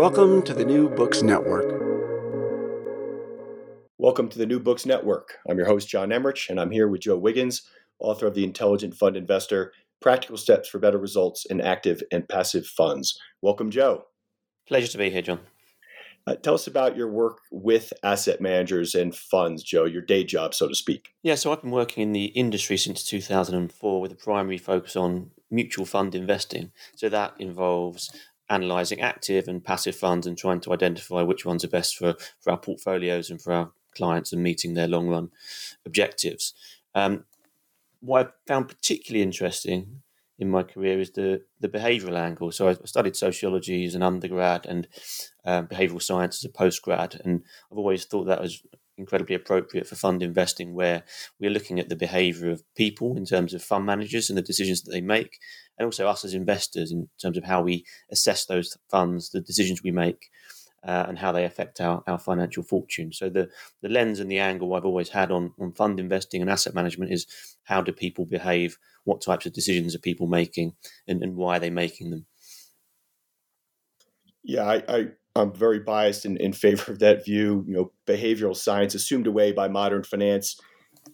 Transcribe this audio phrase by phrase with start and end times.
[0.00, 1.66] Welcome to the New Books Network.
[3.98, 5.36] Welcome to the New Books Network.
[5.46, 8.94] I'm your host, John Emmerich, and I'm here with Joe Wiggins, author of The Intelligent
[8.94, 13.20] Fund Investor Practical Steps for Better Results in Active and Passive Funds.
[13.42, 14.06] Welcome, Joe.
[14.66, 15.40] Pleasure to be here, John.
[16.26, 20.54] Uh, tell us about your work with asset managers and funds, Joe, your day job,
[20.54, 21.10] so to speak.
[21.22, 25.32] Yeah, so I've been working in the industry since 2004 with a primary focus on
[25.50, 26.72] mutual fund investing.
[26.96, 28.10] So that involves
[28.50, 32.50] analysing active and passive funds and trying to identify which ones are best for, for
[32.50, 35.30] our portfolios and for our clients and meeting their long run
[35.86, 36.52] objectives.
[36.94, 37.24] Um,
[38.00, 40.02] what I found particularly interesting
[40.38, 42.50] in my career is the the behavioural angle.
[42.50, 44.88] So I studied sociology as an undergrad and
[45.44, 48.62] um, behavioural science as a postgrad, and I've always thought that was
[48.96, 51.04] incredibly appropriate for fund investing, where
[51.38, 54.82] we're looking at the behaviour of people in terms of fund managers and the decisions
[54.82, 55.38] that they make,
[55.80, 59.82] and also us as investors in terms of how we assess those funds, the decisions
[59.82, 60.28] we make,
[60.86, 63.14] uh, and how they affect our, our financial fortune.
[63.14, 63.48] So the
[63.80, 67.12] the lens and the angle I've always had on on fund investing and asset management
[67.12, 67.26] is
[67.64, 70.74] how do people behave, what types of decisions are people making,
[71.08, 72.26] and, and why are they making them.
[74.42, 77.64] Yeah, I, I I'm very biased in, in favor of that view.
[77.66, 80.60] You know, behavioral science assumed away by modern finance.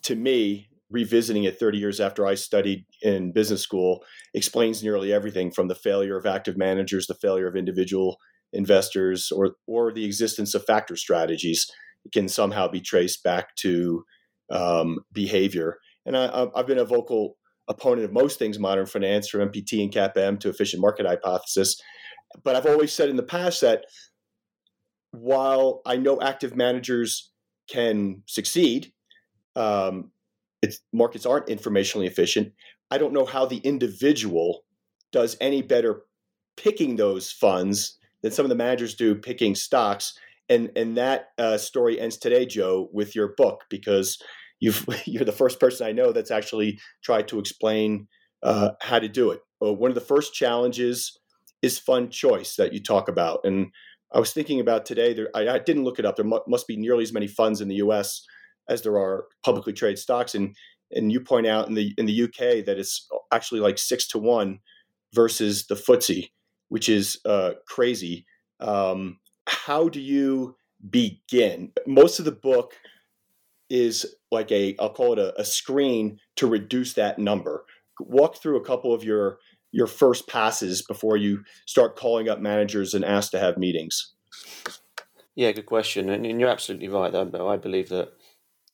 [0.03, 4.05] To me, revisiting it 30 years after I studied in business school
[4.35, 8.19] explains nearly everything from the failure of active managers, the failure of individual
[8.53, 11.71] investors, or or the existence of factor strategies
[12.07, 14.05] it can somehow be traced back to
[14.51, 15.79] um, behavior.
[16.07, 17.37] And I, have been a vocal
[17.69, 21.81] opponent of most things modern finance, from MPT and CAPM to efficient market hypothesis.
[22.45, 23.85] But I've always said in the past that
[25.11, 27.33] while I know active managers
[27.69, 28.93] can succeed,
[29.57, 30.13] um,
[30.93, 32.53] markets aren't informationally efficient.
[32.91, 34.65] I don't know how the individual
[35.13, 36.03] does any better
[36.57, 40.19] picking those funds than some of the managers do picking stocks.
[40.49, 44.23] And and that uh, story ends today, Joe, with your book because
[44.61, 48.09] you've you're the first person I know that's actually tried to explain
[48.43, 49.41] uh, how to do it.
[49.63, 51.19] Uh, one of the first challenges
[51.63, 53.69] is fund choice that you talk about, and
[54.13, 55.15] I was thinking about today.
[55.15, 56.17] There, I, I didn't look it up.
[56.17, 58.25] There mu- must be nearly as many funds in the U.S.
[58.69, 60.55] as there are publicly traded stocks, and
[60.93, 64.19] and you point out in the in the UK that it's actually like six to
[64.19, 64.61] one
[65.15, 66.31] versus the FTSE,
[66.69, 68.27] which is uh, crazy.
[68.61, 70.57] Um, how do you
[70.91, 71.73] begin?
[71.87, 72.75] Most of the book
[73.69, 77.65] is like a I'll call it a, a screen to reduce that number.
[77.99, 79.39] Walk through a couple of your
[79.73, 84.15] your first passes before you start calling up managers and ask to have meetings?
[85.35, 87.13] Yeah, good question, and, and you're absolutely right.
[87.13, 88.13] Though I believe that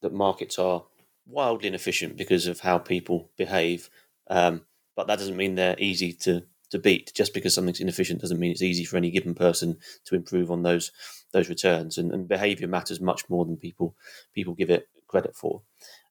[0.03, 0.85] that markets are
[1.27, 3.89] wildly inefficient because of how people behave,
[4.29, 4.63] um,
[4.95, 7.13] but that doesn't mean they're easy to to beat.
[7.15, 10.63] Just because something's inefficient doesn't mean it's easy for any given person to improve on
[10.63, 10.91] those
[11.33, 11.99] those returns.
[11.99, 13.95] And, and behavior matters much more than people
[14.35, 15.63] people give it credit for.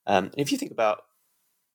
[0.06, 1.02] Um, if you think about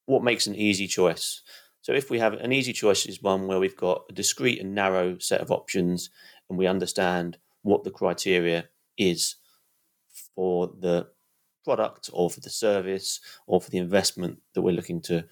[0.05, 1.41] what makes an easy choice,
[1.81, 4.75] so if we have an easy choice is one where we've got a discrete and
[4.75, 6.09] narrow set of options
[6.49, 9.35] and we understand what the criteria is
[10.35, 11.07] for the
[11.67, 15.25] product or for the service or for the investment that we're looking to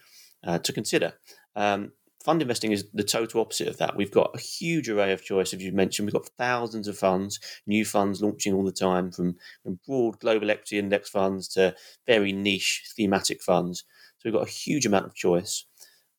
[0.45, 1.13] uh, to consider.
[1.55, 1.93] Um,
[2.25, 3.95] fund investing is the total opposite of that.
[3.95, 6.07] We've got a huge array of choice, as you mentioned.
[6.07, 10.51] We've got thousands of funds, new funds launching all the time, from, from broad global
[10.51, 11.73] equity index funds to
[12.05, 13.85] very niche thematic funds.
[14.17, 15.65] So we've got a huge amount of choice.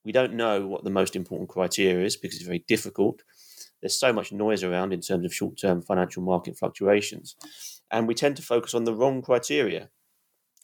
[0.03, 3.23] We don't know what the most important criteria is because it's very difficult.
[3.83, 7.37] There's so much noise around in terms of short term financial market fluctuations.
[7.91, 9.91] And we tend to focus on the wrong criteria.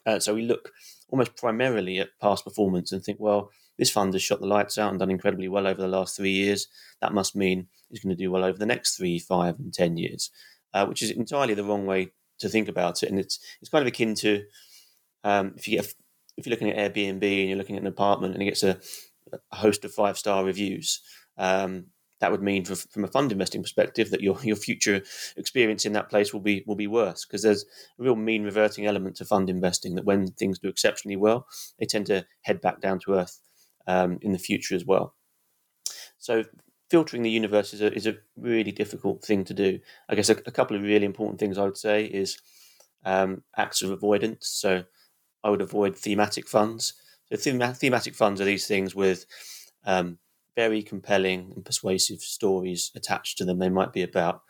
[0.07, 0.73] Uh, so we look
[1.09, 4.91] almost primarily at past performance and think, well, this fund has shot the lights out
[4.91, 6.69] and done incredibly well over the last three years.
[7.01, 9.97] That must mean it's going to do well over the next three, five, and ten
[9.97, 10.31] years,
[10.75, 13.09] uh, which is entirely the wrong way to think about it.
[13.09, 14.45] And it's it's kind of akin to
[15.25, 15.95] um, if you get
[16.37, 18.79] if you're looking at Airbnb and you're looking at an apartment and it gets a,
[19.33, 21.01] a host of five star reviews.
[21.39, 21.87] Um,
[22.23, 25.03] that would mean, for, from a fund investing perspective, that your your future
[25.37, 27.65] experience in that place will be will be worse because there's
[27.99, 29.97] a real mean reverting element to fund investing.
[29.97, 31.47] That when things do exceptionally well,
[31.79, 33.41] they tend to head back down to earth
[33.87, 35.15] um, in the future as well.
[36.19, 36.45] So
[36.91, 39.81] filtering the universe is a, is a really difficult thing to do.
[40.09, 42.39] I guess a, a couple of really important things I would say is
[43.05, 44.49] um, acts of avoidance.
[44.49, 44.85] So
[45.45, 46.95] I would avoid thematic funds.
[47.33, 49.27] So them- thematic funds are these things with
[49.85, 50.19] um,
[50.57, 53.59] very compelling and persuasive stories attached to them.
[53.59, 54.43] They might be about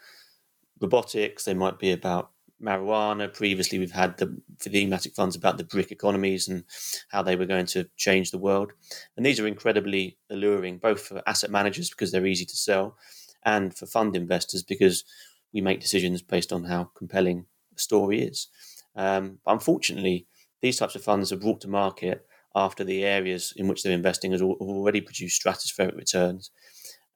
[0.81, 1.45] robotics.
[1.45, 2.31] They might be about
[2.63, 3.33] marijuana.
[3.33, 6.65] Previously, we've had the thematic funds about the BRIC economies and
[7.09, 8.73] how they were going to change the world.
[9.17, 12.97] And these are incredibly alluring, both for asset managers because they're easy to sell,
[13.45, 15.05] and for fund investors because
[15.53, 18.49] we make decisions based on how compelling a story is.
[18.95, 20.27] Um, but unfortunately,
[20.61, 24.33] these types of funds are brought to market after the areas in which they're investing
[24.33, 26.51] has already produced stratospheric returns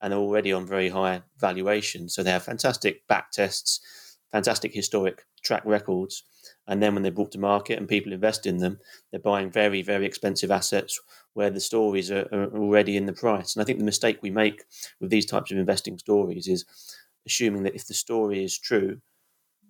[0.00, 2.14] and are already on very high valuations.
[2.14, 6.24] So they have fantastic back tests, fantastic historic track records.
[6.66, 8.78] And then when they're brought to market and people invest in them,
[9.10, 11.00] they're buying very, very expensive assets
[11.34, 13.54] where the stories are, are already in the price.
[13.54, 14.64] And I think the mistake we make
[15.00, 16.64] with these types of investing stories is
[17.26, 19.00] assuming that if the story is true,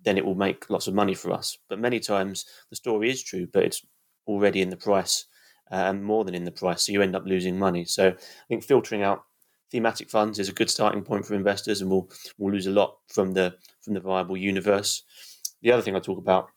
[0.03, 1.57] then it will make lots of money for us.
[1.69, 3.85] But many times the story is true, but it's
[4.27, 5.25] already in the price
[5.69, 6.83] and um, more than in the price.
[6.83, 7.85] So you end up losing money.
[7.85, 9.23] So I think filtering out
[9.71, 12.97] thematic funds is a good starting point for investors, and we'll we'll lose a lot
[13.07, 15.03] from the from the viable universe.
[15.61, 16.49] The other thing I talk about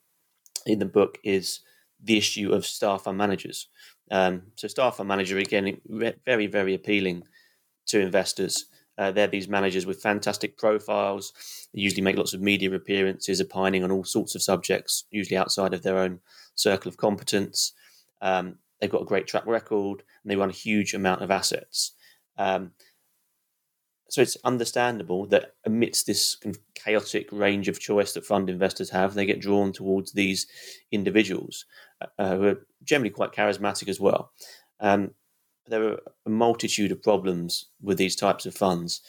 [0.67, 1.61] in the book is
[2.03, 3.69] the issue of star fund managers.
[4.11, 5.81] Um, so star fund manager again,
[6.25, 7.25] very very appealing
[7.87, 8.67] to investors.
[8.99, 11.33] Uh, they're these managers with fantastic profiles.
[11.73, 15.73] They usually make lots of media appearances, opining on all sorts of subjects, usually outside
[15.73, 16.21] of their own
[16.55, 17.73] circle of competence.
[18.21, 21.93] Um, they've got a great track record, and they run a huge amount of assets.
[22.37, 22.73] Um,
[24.11, 26.37] so it's understandable that amidst this
[26.75, 30.49] chaotic range of choice that fund investors have, they get drawn towards these
[30.91, 31.65] individuals
[32.19, 34.33] uh, who are generally quite charismatic as well.
[34.81, 35.13] Um,
[35.67, 39.01] there are a multitude of problems with these types of funds.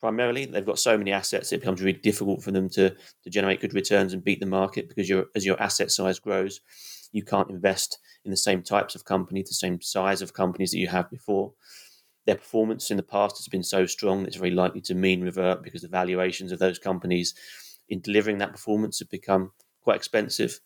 [0.00, 3.60] Primarily, they've got so many assets; it becomes really difficult for them to to generate
[3.60, 6.60] good returns and beat the market because your as your asset size grows,
[7.12, 10.78] you can't invest in the same types of companies, the same size of companies that
[10.78, 11.52] you have before
[12.26, 15.22] their performance in the past has been so strong that it's very likely to mean
[15.22, 17.34] revert because the valuations of those companies
[17.88, 20.60] in delivering that performance have become quite expensive.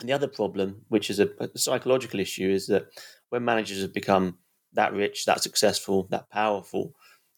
[0.00, 2.86] And the other problem, which is a, a psychological issue, is that
[3.30, 4.38] when managers have become
[4.72, 6.94] that rich, that successful, that powerful,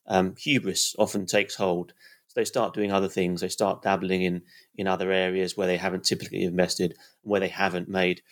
[0.07, 1.95] um, hubris often takes hold.
[2.35, 3.41] They start doing other things.
[3.41, 4.43] They start dabbling in
[4.77, 8.23] in other areas where they haven't typically invested, where they haven't made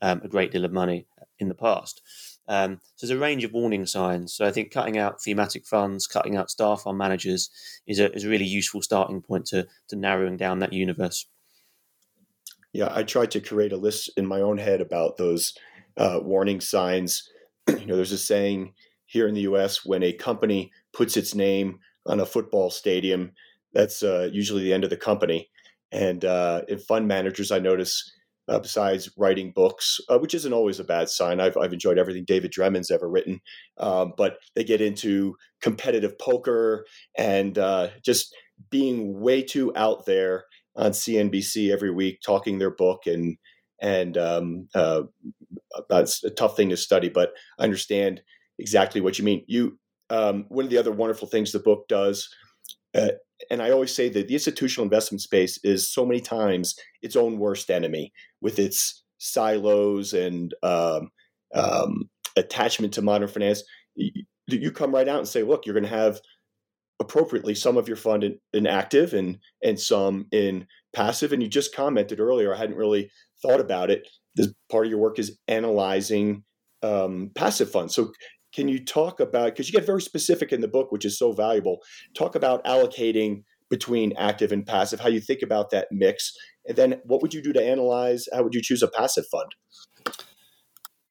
[0.00, 1.06] um, a great deal of money
[1.38, 2.02] in the past.
[2.48, 4.34] Um, so there's a range of warning signs.
[4.34, 7.50] So I think cutting out thematic funds, cutting out star fund managers
[7.86, 11.26] is a, is a really useful starting point to, to narrowing down that universe.
[12.72, 15.54] Yeah, I tried to create a list in my own head about those
[15.96, 17.28] uh, warning signs.
[17.68, 18.74] you know, there's a saying
[19.06, 19.84] here in the U.S.
[19.84, 23.32] when a company puts its name on a football stadium,
[23.72, 25.50] that's uh, usually the end of the company.
[25.90, 28.10] And uh, in fund managers, I notice
[28.48, 31.40] uh, besides writing books, uh, which isn't always a bad sign.
[31.40, 33.40] I've, I've enjoyed everything David Dreman's ever written,
[33.78, 36.84] um, but they get into competitive poker
[37.16, 38.34] and uh, just
[38.70, 40.44] being way too out there
[40.76, 43.36] on CNBC every week, talking their book and
[43.80, 45.02] and um, uh,
[45.88, 47.08] that's a tough thing to study.
[47.08, 48.22] But I understand
[48.58, 49.44] exactly what you mean.
[49.46, 52.28] You um, one of the other wonderful things the book does
[52.94, 53.08] uh,
[53.50, 57.38] and I always say that the institutional investment space is so many times its own
[57.38, 61.10] worst enemy with its silos and um,
[61.54, 63.62] um, attachment to modern finance.
[63.94, 66.20] You, come right out and say, look, you're going to have
[67.00, 71.32] appropriately some of your fund in, in, active and and some in passive.
[71.32, 74.08] And you just commented earlier, I hadn't really thought about it.
[74.34, 76.44] This part of your work is analyzing
[76.82, 77.94] um, passive funds.
[77.94, 78.12] So
[78.52, 81.32] can you talk about because you get very specific in the book, which is so
[81.32, 81.78] valuable?
[82.14, 87.00] Talk about allocating between active and passive, how you think about that mix, and then
[87.04, 88.28] what would you do to analyze?
[88.32, 89.54] How would you choose a passive fund?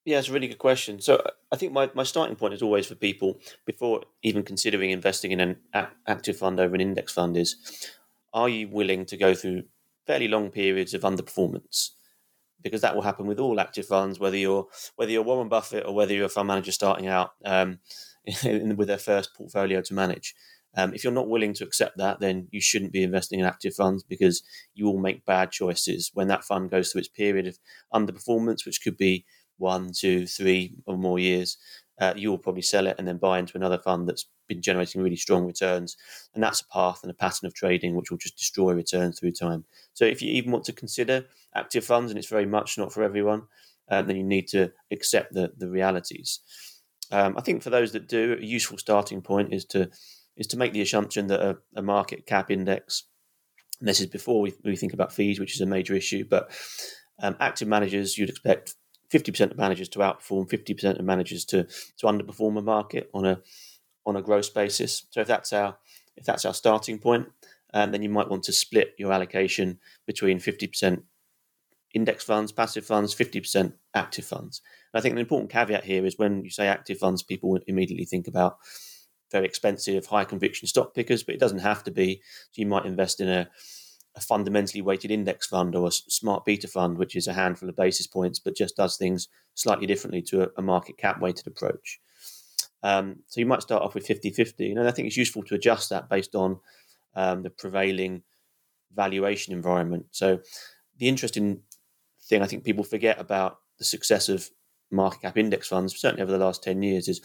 [0.06, 1.00] Yeah, it's a really good question.
[1.00, 5.32] So I think my, my starting point is always for people before even considering investing
[5.32, 5.58] in an
[6.08, 7.56] active fund over an index fund is
[8.34, 9.64] are you willing to go through
[10.08, 11.90] fairly long periods of underperformance?
[12.62, 15.96] Because that will happen with all active funds, whether you're whether you're Warren Buffett or
[15.96, 17.80] whether you're a fund manager starting out um,
[18.44, 20.36] with their first portfolio to manage.
[20.76, 23.74] Um, if you're not willing to accept that, then you shouldn't be investing in active
[23.74, 24.42] funds because
[24.74, 27.60] you will make bad choices when that fund goes through its period of
[27.94, 29.26] underperformance, which could be
[29.62, 31.58] one, two, three, or more years.
[32.00, 35.04] Uh, you will probably sell it and then buy into another fund that's been generating
[35.04, 35.96] really strong returns.
[36.34, 39.34] And that's a path and a pattern of trading which will just destroy returns through
[39.34, 39.66] time.
[39.94, 41.26] So if you even want to consider
[41.56, 43.44] active funds, and it's very much not for everyone,
[43.90, 46.40] uh, then you need to accept the, the realities.
[47.12, 49.90] Um, I think for those that do, a useful starting point is to
[50.38, 53.04] is to make the assumption that a, a market cap index,
[53.80, 56.50] and this is before we, we think about fees, which is a major issue, but
[57.22, 58.76] um, active managers, you'd expect
[59.12, 61.64] 50% of managers to outperform, 50% of managers to,
[61.98, 63.42] to underperform a market on a
[64.06, 65.06] on a gross basis.
[65.12, 65.78] So if that's our
[66.18, 67.28] if that's our starting point,
[67.74, 71.04] um, then you might want to split your allocation between 50%
[71.94, 74.62] index funds, passive funds, 50% active funds.
[74.94, 78.06] And I think an important caveat here is when you say active funds, people immediately
[78.06, 78.58] think about
[79.32, 82.22] very expensive, high conviction stock pickers, but it doesn't have to be.
[82.52, 83.50] So you might invest in a,
[84.16, 87.76] a fundamentally weighted index fund or a smart beta fund, which is a handful of
[87.76, 92.00] basis points, but just does things slightly differently to a, a market cap weighted approach.
[92.84, 94.72] Um, so you might start off with 50 50.
[94.72, 96.60] And I think it's useful to adjust that based on
[97.16, 98.24] um, the prevailing
[98.94, 100.08] valuation environment.
[100.12, 100.40] So
[100.98, 101.62] the interesting
[102.24, 104.50] thing I think people forget about the success of
[104.92, 107.22] market cap index funds, certainly over the last 10 years, is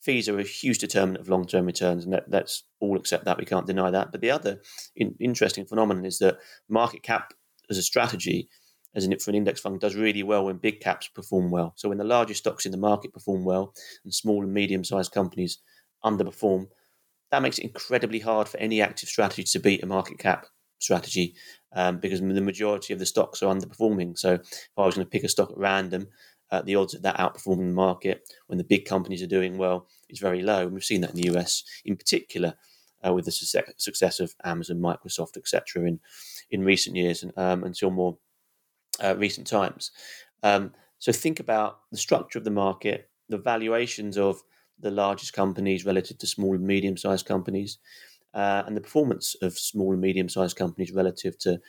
[0.00, 3.38] fees are a huge determinant of long term returns, and that, let's all accept that.
[3.38, 4.12] We can't deny that.
[4.12, 4.60] But the other
[4.96, 6.38] in, interesting phenomenon is that
[6.68, 7.32] market cap
[7.68, 8.48] as a strategy,
[8.94, 11.74] as in it for an index fund, does really well when big caps perform well.
[11.76, 15.12] So when the largest stocks in the market perform well and small and medium sized
[15.12, 15.58] companies
[16.04, 16.68] underperform,
[17.30, 20.46] that makes it incredibly hard for any active strategy to beat a market cap
[20.80, 21.34] strategy
[21.74, 24.18] um, because the majority of the stocks are underperforming.
[24.18, 26.08] So if I was going to pick a stock at random
[26.50, 29.86] uh, the odds of that outperforming the market when the big companies are doing well
[30.08, 30.62] is very low.
[30.62, 32.54] And we've seen that in the US in particular
[33.06, 35.86] uh, with the success of Amazon, Microsoft, etc.
[35.86, 36.00] in
[36.50, 38.18] in recent years and um, until more
[39.02, 39.90] uh, recent times.
[40.42, 44.42] Um, so think about the structure of the market, the valuations of
[44.78, 47.78] the largest companies relative to small and medium sized companies,
[48.34, 51.60] uh, and the performance of small and medium sized companies relative to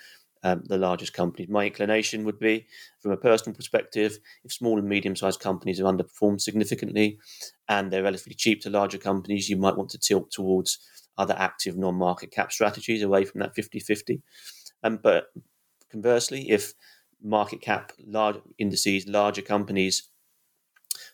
[0.43, 1.49] um, the largest companies.
[1.49, 2.65] My inclination would be,
[2.99, 7.19] from a personal perspective, if small and medium sized companies have underperformed significantly
[7.69, 10.79] and they're relatively cheap to larger companies, you might want to tilt towards
[11.17, 14.21] other active non market cap strategies away from that 50 50.
[14.83, 15.25] Um, but
[15.91, 16.73] conversely, if
[17.21, 20.09] market cap large indices, larger companies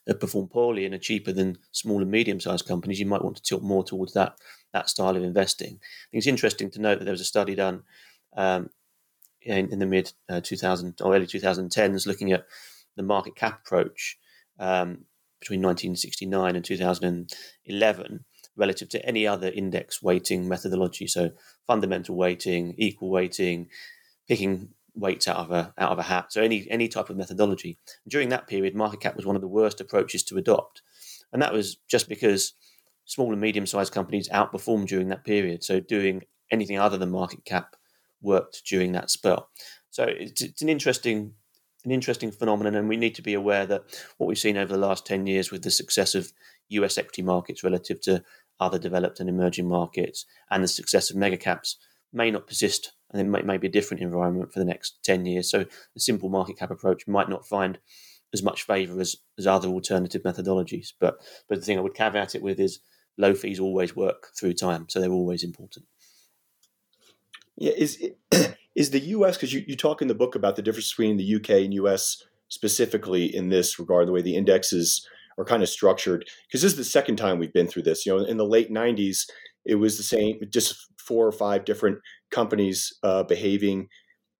[0.05, 3.35] that perform poorly and are cheaper than small and medium sized companies, you might want
[3.35, 4.37] to tilt more towards that
[4.73, 5.73] that style of investing.
[5.73, 7.83] I think it's interesting to note that there was a study done
[8.35, 8.69] um,
[9.41, 12.45] in, in the mid uh, 2000 or early 2010s looking at
[12.95, 14.17] the market cap approach
[14.59, 15.05] um,
[15.39, 18.25] between 1969 and 2011
[18.55, 21.07] relative to any other index weighting methodology.
[21.07, 21.31] So
[21.67, 23.69] fundamental weighting, equal weighting,
[24.27, 26.33] picking weights out of a out of a hat.
[26.33, 27.77] So any any type of methodology.
[28.07, 30.81] During that period, market cap was one of the worst approaches to adopt,
[31.31, 32.53] and that was just because
[33.05, 35.63] small and medium sized companies outperformed during that period.
[35.63, 37.75] So doing anything other than market cap
[38.21, 39.49] worked during that spell.
[39.89, 41.33] So it's, it's an interesting
[41.85, 43.83] an interesting phenomenon, and we need to be aware that
[44.17, 46.33] what we've seen over the last ten years with the success of
[46.69, 46.97] U.S.
[46.97, 48.23] equity markets relative to
[48.59, 51.77] other developed and emerging markets, and the success of mega caps
[52.11, 55.25] may not persist, and it may, may be a different environment for the next ten
[55.25, 55.49] years.
[55.49, 57.77] So the simple market cap approach might not find
[58.33, 60.89] as much favour as, as other alternative methodologies.
[60.99, 62.79] But but the thing I would caveat it with is
[63.17, 65.85] low fees always work through time, so they're always important.
[67.57, 68.01] Yeah, is
[68.75, 69.35] is the U.S.
[69.35, 71.65] because you, you talk in the book about the difference between the U.K.
[71.65, 72.23] and U.S.
[72.49, 76.25] specifically in this regard, the way the indexes are kind of structured.
[76.47, 78.05] Because this is the second time we've been through this.
[78.05, 79.29] You know, in the late '90s,
[79.65, 81.99] it was the same, just four or five different
[82.31, 83.87] companies uh, behaving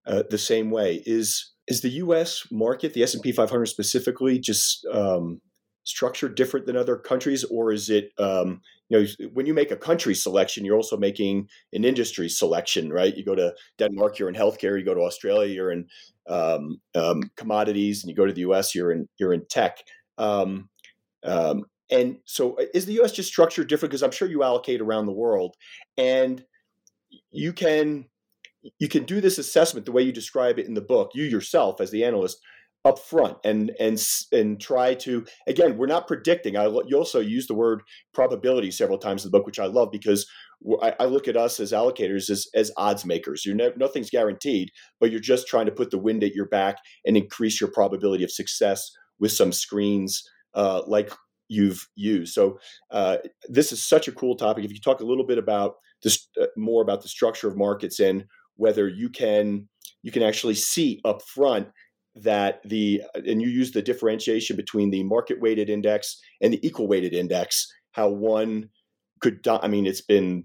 [0.06, 1.02] uh, the same way.
[1.04, 2.46] Is is the U.S.
[2.50, 5.40] market, the S and P 500 specifically, just um,
[5.88, 9.76] structured different than other countries, or is it um, you know when you make a
[9.76, 13.16] country selection, you're also making an industry selection, right?
[13.16, 14.78] You go to Denmark, you're in healthcare.
[14.78, 15.86] You go to Australia, you're in
[16.28, 19.78] um, um, commodities, and you go to the U.S., you're in you're in tech.
[20.18, 20.68] Um,
[21.24, 23.12] um, and so, uh, is the U.S.
[23.12, 23.90] just structured different?
[23.90, 25.56] Because I'm sure you allocate around the world,
[25.96, 26.44] and
[27.30, 28.04] you can
[28.78, 31.12] you can do this assessment the way you describe it in the book.
[31.14, 32.42] You yourself, as the analyst,
[32.88, 34.02] up front and and
[34.32, 36.56] and try to again we're not predicting.
[36.56, 37.82] I you also use the word
[38.14, 40.26] probability several times in the book which i love because
[40.82, 43.46] I, I look at us as allocators as, as odds makers.
[43.46, 46.78] You're ne- nothing's guaranteed but you're just trying to put the wind at your back
[47.04, 48.90] and increase your probability of success
[49.20, 51.12] with some screens uh, like
[51.48, 52.34] you've used.
[52.34, 52.58] So
[52.90, 53.18] uh,
[53.48, 54.64] this is such a cool topic.
[54.64, 58.00] If you talk a little bit about this uh, more about the structure of markets
[58.00, 58.24] and
[58.56, 59.68] whether you can
[60.02, 61.68] you can actually see up front
[62.22, 66.88] that the and you use the differentiation between the market weighted index and the equal
[66.88, 68.68] weighted index how one
[69.20, 70.44] could i mean it's been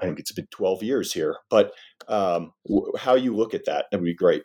[0.00, 1.72] i think it's been 12 years here but
[2.08, 2.52] um,
[2.98, 4.42] how you look at that that would be great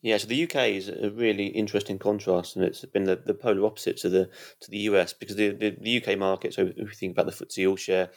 [0.00, 3.66] yeah, so the UK is a really interesting contrast, and it's been the, the polar
[3.66, 6.54] opposite to the to the US because the, the, the UK market.
[6.54, 8.10] So if you think about the FTSE All Share,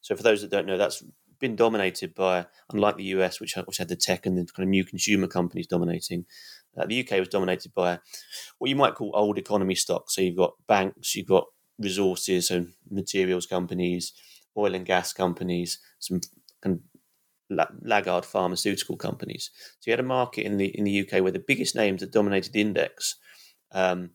[0.00, 1.04] so for those that don't know, that's
[1.38, 4.70] been dominated by, unlike the US, which which had the tech and the kind of
[4.70, 6.26] new consumer companies dominating.
[6.76, 7.98] Uh, the UK was dominated by
[8.58, 10.14] what you might call old economy stocks.
[10.14, 11.46] So you've got banks, you've got
[11.78, 14.12] resources and materials companies,
[14.56, 16.20] oil and gas companies, some
[16.62, 19.50] kind of laggard pharmaceutical companies.
[19.80, 22.12] So you had a market in the in the UK where the biggest names that
[22.12, 23.16] dominated the index
[23.72, 24.10] um,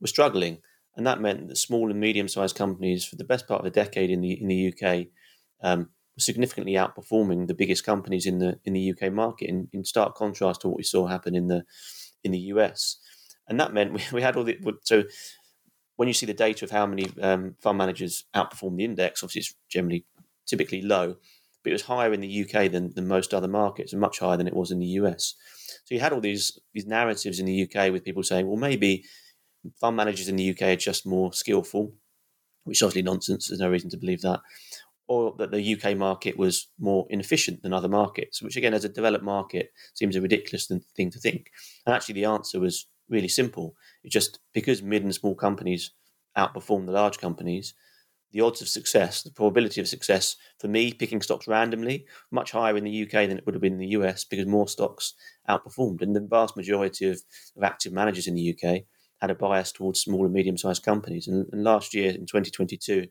[0.00, 0.58] were struggling,
[0.96, 3.70] and that meant that small and medium sized companies for the best part of a
[3.70, 5.06] decade in the in the UK
[5.62, 10.14] um, significantly outperforming the biggest companies in the in the UK market in, in stark
[10.14, 11.62] contrast to what we saw happen in the
[12.24, 12.98] in the US.
[13.48, 15.04] And that meant we, we had all the so
[15.96, 19.40] when you see the data of how many um, fund managers outperform the index, obviously
[19.40, 20.04] it's generally
[20.46, 21.16] typically low,
[21.64, 24.36] but it was higher in the UK than, than most other markets and much higher
[24.36, 25.34] than it was in the US.
[25.84, 29.04] So you had all these these narratives in the UK with people saying, well, maybe
[29.80, 31.94] fund managers in the UK are just more skillful,
[32.64, 33.48] which is obviously nonsense.
[33.48, 34.40] There's no reason to believe that
[35.08, 38.88] or that the UK market was more inefficient than other markets, which again, as a
[38.88, 41.50] developed market, seems a ridiculous thing to think.
[41.86, 43.76] And actually, the answer was really simple.
[44.02, 45.92] It's just because mid and small companies
[46.36, 47.74] outperform the large companies,
[48.32, 52.76] the odds of success, the probability of success for me picking stocks randomly, much higher
[52.76, 55.14] in the UK than it would have been in the US because more stocks
[55.48, 56.02] outperformed.
[56.02, 57.20] And the vast majority of,
[57.56, 58.82] of active managers in the UK
[59.20, 61.28] had a bias towards small and medium sized companies.
[61.28, 63.06] And, and last year in 2022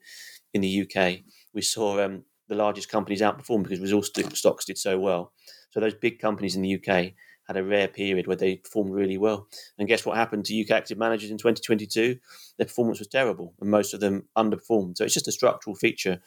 [0.53, 1.21] in the UK,
[1.56, 5.32] we saw um, the largest companies outperform because resource stocks did so well.
[5.72, 7.13] So those big companies in the UK
[7.48, 9.48] had a rare period where they performed really well.
[9.78, 12.18] And guess what happened to UK active managers in 2022?
[12.58, 14.98] Their performance was terrible, and most of them underperformed.
[14.98, 16.20] So it's just a structural feature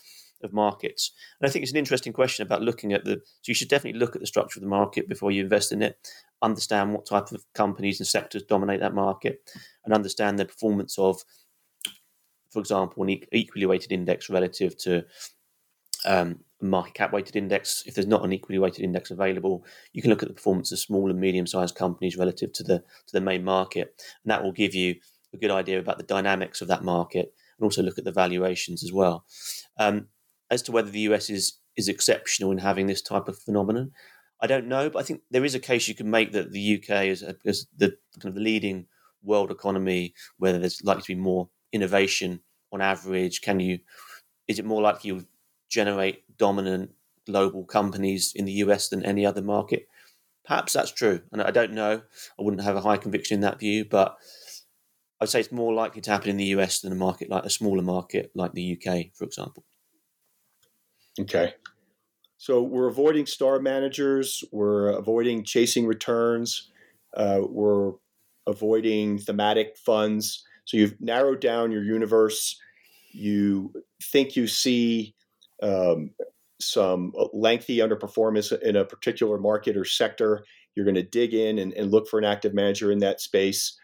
[0.44, 1.12] of markets.
[1.40, 3.20] And I think it's an interesting question about looking at the.
[3.42, 5.82] So you should definitely look at the structure of the market before you invest in
[5.82, 5.98] it.
[6.40, 9.40] Understand what type of companies and sectors dominate that market,
[9.84, 11.22] and understand the performance of
[12.50, 15.04] for example, an equally weighted index relative to
[16.06, 17.82] um, market cap weighted index.
[17.86, 20.78] If there's not an equally weighted index available, you can look at the performance of
[20.78, 24.52] small and medium sized companies relative to the to the main market, and that will
[24.52, 24.96] give you
[25.34, 28.82] a good idea about the dynamics of that market, and also look at the valuations
[28.82, 29.24] as well.
[29.78, 30.08] Um,
[30.50, 33.92] as to whether the US is is exceptional in having this type of phenomenon,
[34.40, 36.76] I don't know, but I think there is a case you can make that the
[36.76, 38.86] UK is, is the kind of the leading
[39.22, 42.40] world economy, where there's likely to be more innovation
[42.72, 43.40] on average?
[43.40, 43.80] Can you
[44.46, 45.24] is it more likely you'll
[45.68, 46.90] generate dominant
[47.26, 49.88] global companies in the US than any other market?
[50.46, 52.02] Perhaps that's true, and I don't know.
[52.38, 54.16] I wouldn't have a high conviction in that view, but
[55.20, 57.50] I'd say it's more likely to happen in the US than a market like a
[57.50, 59.64] smaller market like the UK, for example.
[61.20, 61.54] Okay.
[62.38, 66.70] So we're avoiding star managers, we're avoiding chasing returns,
[67.14, 67.94] uh, we're
[68.46, 70.44] avoiding thematic funds.
[70.68, 72.60] So you've narrowed down your universe.
[73.14, 73.72] You
[74.12, 75.14] think you see
[75.62, 76.10] um,
[76.60, 80.44] some lengthy underperformance in a particular market or sector.
[80.76, 83.78] You're going to dig in and, and look for an active manager in that space.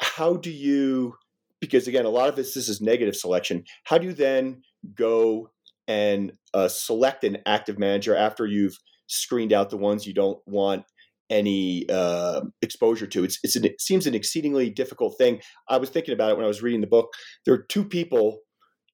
[0.00, 1.14] How do you,
[1.60, 3.62] because again, a lot of this, this is negative selection.
[3.84, 4.62] How do you then
[4.96, 5.52] go
[5.86, 8.76] and uh, select an active manager after you've
[9.06, 10.86] screened out the ones you don't want
[11.30, 13.24] any uh, exposure to.
[13.24, 15.40] It's, it's an, it seems an exceedingly difficult thing.
[15.68, 17.12] I was thinking about it when I was reading the book.
[17.44, 18.40] There are two people,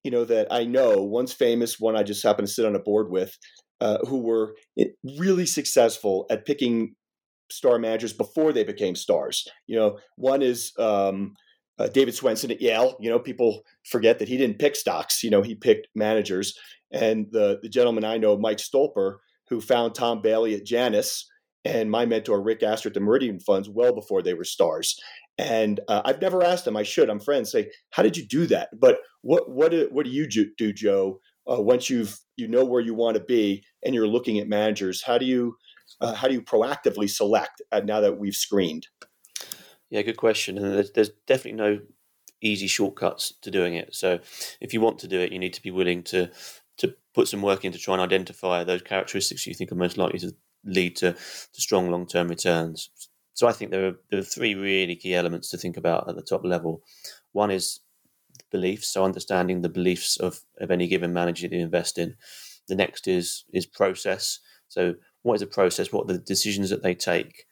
[0.03, 1.01] you know, that I know.
[1.03, 3.37] One's famous, one I just happen to sit on a board with,
[3.79, 4.55] uh, who were
[5.17, 6.95] really successful at picking
[7.51, 9.47] star managers before they became stars.
[9.67, 11.33] You know, one is um,
[11.77, 12.95] uh, David Swensen at Yale.
[12.99, 15.23] You know, people forget that he didn't pick stocks.
[15.23, 16.57] You know, he picked managers.
[16.93, 19.17] And the the gentleman I know, Mike Stolper,
[19.49, 21.25] who found Tom Bailey at Janus
[21.65, 24.99] and my mentor Rick Aster at the Meridian Funds well before they were stars.
[25.37, 26.77] And uh, I've never asked them.
[26.77, 27.09] I should.
[27.09, 27.51] I'm friends.
[27.51, 28.69] Say, how did you do that?
[28.79, 31.19] But what what do, what do you do, Joe?
[31.49, 35.03] Uh, once you've you know where you want to be and you're looking at managers,
[35.03, 35.55] how do you
[35.99, 38.87] uh, how do you proactively select uh, now that we've screened?
[39.89, 40.57] Yeah, good question.
[40.57, 41.79] And there's, there's definitely no
[42.41, 43.93] easy shortcuts to doing it.
[43.93, 44.19] So
[44.59, 46.31] if you want to do it, you need to be willing to
[46.77, 49.97] to put some work in to try and identify those characteristics you think are most
[49.97, 52.89] likely to lead to, to strong long term returns.
[53.33, 56.15] So I think there are there are three really key elements to think about at
[56.15, 56.83] the top level.
[57.31, 57.79] One is
[58.51, 62.15] beliefs, so understanding the beliefs of, of any given manager that you invest in.
[62.67, 64.39] The next is is process.
[64.67, 65.91] So what is a process?
[65.91, 67.45] What are the decisions that they take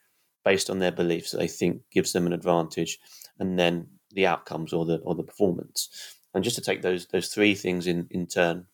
[0.45, 2.99] based on their beliefs that they think gives them an advantage,
[3.39, 5.89] and then the outcomes or the or the performance.
[6.33, 8.65] And just to take those those three things in in turn,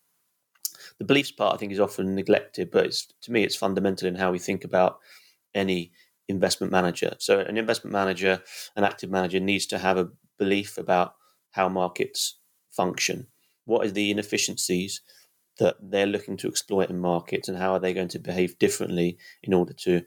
[0.99, 4.15] the beliefs part I think is often neglected, but it's to me it's fundamental in
[4.15, 4.99] how we think about
[5.53, 5.91] any
[6.27, 7.15] investment manager.
[7.19, 8.41] So an investment manager,
[8.75, 11.15] an active manager needs to have a belief about
[11.51, 12.39] how markets
[12.71, 13.27] function.
[13.65, 15.01] What are the inefficiencies
[15.59, 19.17] that they're looking to exploit in markets and how are they going to behave differently
[19.43, 20.01] in order to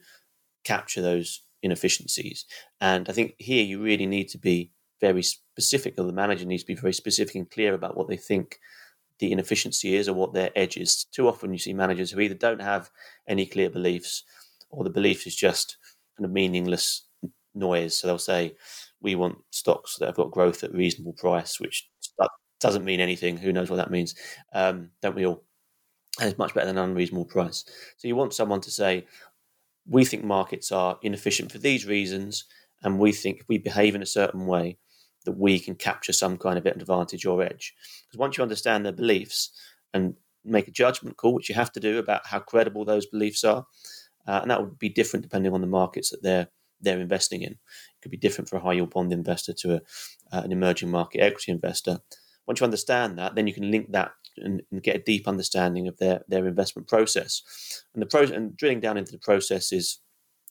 [0.64, 2.44] capture those inefficiencies?
[2.80, 6.64] And I think here you really need to be very specific, or the manager needs
[6.64, 8.58] to be very specific and clear about what they think
[9.18, 11.06] the inefficiency is or what their edge is.
[11.12, 12.90] Too often you see managers who either don't have
[13.26, 14.24] any clear beliefs
[14.70, 15.76] or the belief is just
[16.16, 17.06] kind of meaningless
[17.54, 17.96] noise.
[17.96, 18.54] So they'll say,
[19.00, 21.88] we want stocks that have got growth at reasonable price, which
[22.60, 23.36] doesn't mean anything.
[23.36, 24.14] Who knows what that means?
[24.52, 25.44] Um, don't we all?
[26.20, 27.64] And it's much better than unreasonable price.
[27.96, 29.06] So you want someone to say,
[29.86, 32.44] we think markets are inefficient for these reasons,
[32.82, 34.78] and we think we behave in a certain way,
[35.24, 37.74] that we can capture some kind of advantage or edge.
[38.06, 39.50] Because once you understand their beliefs
[39.92, 43.44] and make a judgment call, which you have to do about how credible those beliefs
[43.44, 43.66] are,
[44.26, 46.48] uh, and that would be different depending on the markets that they're
[46.80, 47.52] they're investing in.
[47.52, 49.76] It could be different for a high yield bond investor to a,
[50.32, 51.98] uh, an emerging market equity investor.
[52.46, 55.88] Once you understand that, then you can link that and, and, get a deep understanding
[55.88, 57.42] of their their investment process.
[57.94, 59.98] And the pro and drilling down into the process is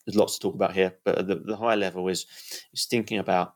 [0.05, 2.25] there's lots to talk about here, but the, the higher level is
[2.73, 3.53] is thinking about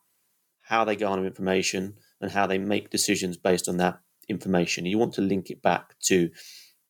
[0.72, 4.86] how they garner information and how they make decisions based on that information.
[4.86, 6.30] You want to link it back to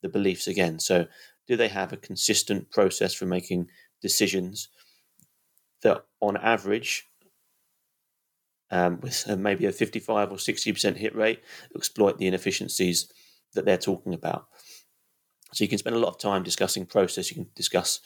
[0.02, 0.78] the beliefs again.
[0.78, 1.06] So,
[1.48, 3.66] do they have a consistent process for making
[4.00, 4.68] decisions
[5.82, 7.08] that, on average,
[8.70, 11.40] um, with maybe a 55 or 60% hit rate,
[11.74, 13.10] exploit the inefficiencies
[13.54, 14.46] that they're talking about?
[15.54, 17.32] So, you can spend a lot of time discussing process.
[17.32, 17.98] You can discuss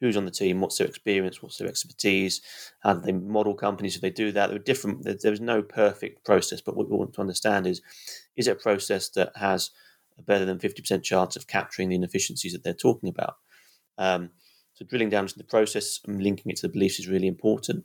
[0.00, 2.42] who's on the team, what's their experience, what's their expertise,
[2.80, 4.48] how do they model companies if they do that.
[4.48, 5.04] There are different.
[5.04, 7.80] There There's no perfect process, but what we want to understand is:
[8.36, 9.70] is it a process that has
[10.18, 13.36] a better than fifty percent chance of capturing the inefficiencies that they're talking about?
[13.98, 14.30] Um,
[14.74, 17.84] so drilling down into the process and linking it to the beliefs is really important.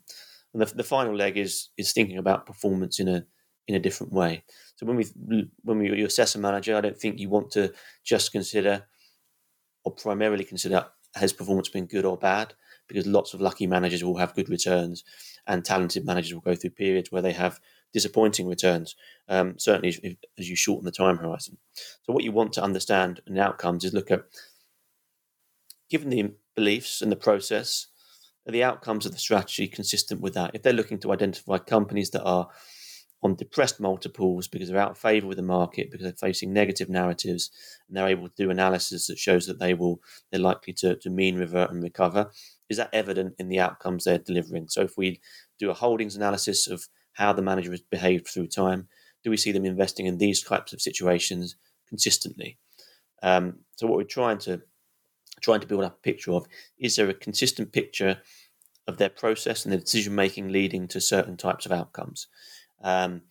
[0.53, 3.25] And the, the final leg is is thinking about performance in a
[3.67, 4.43] in a different way.
[4.75, 5.05] So when we
[5.63, 8.85] when we you assess a manager, I don't think you want to just consider
[9.83, 12.53] or primarily consider has performance been good or bad?
[12.87, 15.03] Because lots of lucky managers will have good returns,
[15.47, 17.59] and talented managers will go through periods where they have
[17.93, 18.95] disappointing returns.
[19.27, 21.57] Um, certainly, if, if, as you shorten the time horizon.
[22.03, 24.23] So, what you want to understand in outcomes is look at,
[25.89, 27.87] given the beliefs and the process,
[28.47, 30.51] are the outcomes of the strategy consistent with that?
[30.53, 32.49] If they're looking to identify companies that are
[33.23, 36.89] on depressed multiples because they're out of favor with the market because they're facing negative
[36.89, 37.51] narratives
[37.87, 41.09] and they're able to do analysis that shows that they will they're likely to, to
[41.09, 42.31] mean revert and recover.
[42.69, 44.69] Is that evident in the outcomes they're delivering?
[44.69, 45.21] So if we
[45.59, 48.87] do a holdings analysis of how the manager has behaved through time
[49.23, 51.55] do we see them investing in these types of situations
[51.87, 52.57] consistently?
[53.23, 54.61] Um, so what we're trying to
[55.41, 56.45] trying to build up a picture of
[56.77, 58.17] is there a consistent picture
[58.87, 62.27] of their process and the decision making leading to certain types of outcomes
[62.83, 63.21] um,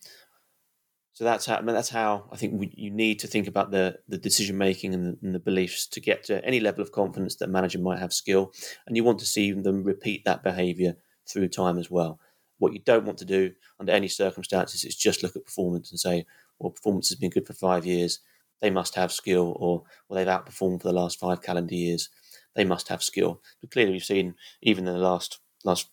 [1.13, 3.71] so that's how I mean, that's how I think we, you need to think about
[3.71, 7.35] the the decision making and, and, the beliefs to get to any level of confidence
[7.35, 8.51] that manager might have skill,
[8.87, 10.95] and you want to see them repeat that behaviour
[11.27, 12.19] through time as well.
[12.59, 15.99] What you don't want to do under any circumstances is just look at performance and
[15.99, 16.25] say,
[16.59, 18.19] well, performance has been good for five years,
[18.61, 22.09] they must have skill, or well, they've outperformed for the last five calendar years,
[22.55, 23.41] they must have skill.
[23.59, 25.89] But clearly, we've seen even in the last last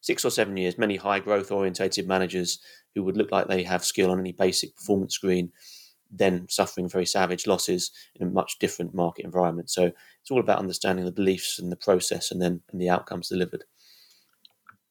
[0.00, 2.60] six or seven years, many high growth orientated managers
[2.94, 5.52] who would look like they have skill on any basic performance screen,
[6.10, 9.70] then suffering very savage losses in a much different market environment.
[9.70, 13.28] So it's all about understanding the beliefs and the process, and then and the outcomes
[13.28, 13.64] delivered.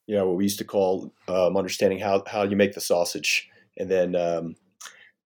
[0.06, 3.90] Yeah, what we used to call um, understanding how how you make the sausage, and
[3.90, 4.56] then um,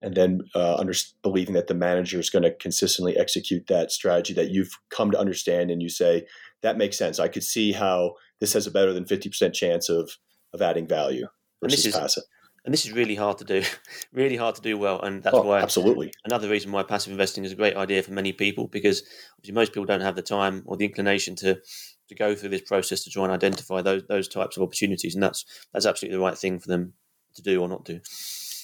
[0.04, 4.34] and then uh, under, believing that the manager is going to consistently execute that strategy
[4.36, 6.28] that you've come to understand, and you say
[6.62, 7.18] that makes sense.
[7.18, 10.12] I could see how this has a better than fifty percent chance of
[10.54, 11.28] of adding value
[11.64, 12.24] versus and is, passive.
[12.68, 13.64] And this is really hard to do,
[14.12, 15.02] really hard to do well.
[15.02, 18.12] And that's oh, why absolutely another reason why passive investing is a great idea for
[18.12, 19.04] many people because
[19.38, 21.62] obviously most people don't have the time or the inclination to
[22.10, 25.24] to go through this process to try and identify those those types of opportunities, and
[25.24, 26.92] that's that's absolutely the right thing for them
[27.36, 28.02] to do or not do.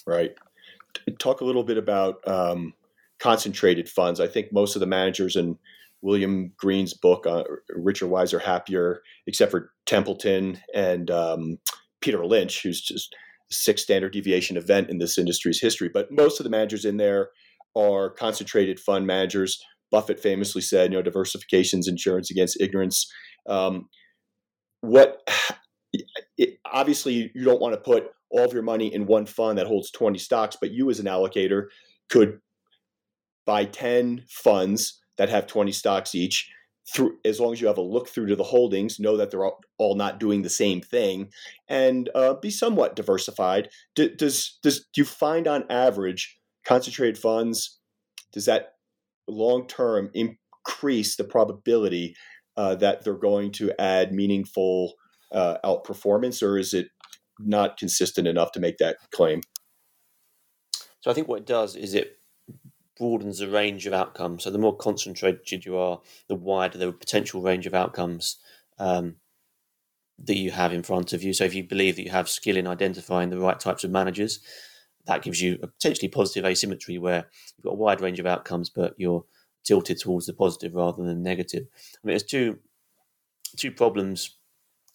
[0.06, 0.32] Right.
[1.18, 2.74] Talk a little bit about um,
[3.20, 4.20] concentrated funds.
[4.20, 5.58] I think most of the managers in
[6.02, 11.60] William Green's book, uh, Richer, Wiser, Happier, except for Templeton and um,
[12.02, 13.16] Peter Lynch, who's just
[13.54, 15.90] six standard deviation event in this industry's history.
[15.94, 17.30] But most of the managers in there
[17.76, 19.62] are concentrated fund managers.
[19.92, 23.12] Buffett famously said, you know, diversification is insurance against ignorance.
[23.48, 23.90] Um,
[24.82, 25.28] what
[26.38, 29.68] it, obviously you don't want to put all of your money in one fund that
[29.68, 31.68] holds 20 stocks, but you as an allocator
[32.10, 32.40] could
[33.46, 36.50] buy 10 funds that have 20 stocks each
[36.88, 39.46] through as long as you have a look through to the holdings know that they're
[39.46, 41.30] all, not doing the same thing
[41.68, 43.70] and uh, be somewhat diversified.
[43.96, 47.80] Do, does does do you find on average concentrated funds
[48.32, 48.74] does that
[49.28, 52.16] long term increase the probability
[52.58, 54.94] uh, that they're going to add meaningful
[55.32, 56.88] uh, outperformance or is it
[57.40, 59.42] not consistent enough to make that claim?
[61.02, 62.18] So i think what it does is it
[62.98, 64.44] broadens the range of outcomes.
[64.44, 68.38] So the more concentrated you are, the wider the potential range of outcomes
[68.80, 69.16] um,
[70.20, 71.34] that you have in front of you.
[71.34, 74.40] So if you believe that you have skill in identifying the right types of managers,
[75.06, 77.26] that gives you a potentially positive asymmetry where
[77.58, 79.26] you've got a wide range of outcomes, but you're
[79.64, 81.64] tilted towards the positive rather than negative.
[81.74, 82.60] I mean, there's two
[83.58, 84.38] two problems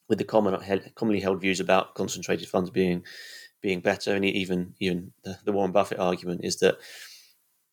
[0.08, 0.58] with the common,
[0.94, 3.04] commonly held views about concentrated funds being
[3.60, 6.78] being better, and even even the, the Warren Buffett argument is that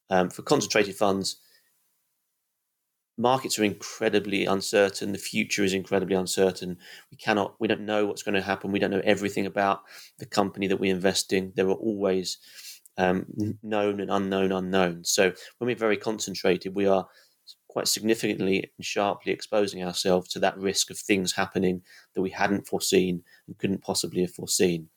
[0.09, 1.37] um, for concentrated funds,
[3.17, 5.11] markets are incredibly uncertain.
[5.11, 6.77] The future is incredibly uncertain.
[7.11, 8.71] We cannot, we don't know what's going to happen.
[8.71, 9.81] We don't know everything about
[10.19, 11.53] the company that we invest in.
[11.55, 12.37] There are always
[12.97, 13.25] um,
[13.63, 15.09] known and unknown unknowns.
[15.11, 17.07] So when we're very concentrated, we are
[17.69, 21.81] quite significantly and sharply exposing ourselves to that risk of things happening
[22.13, 24.87] that we hadn't foreseen and couldn't possibly have foreseen.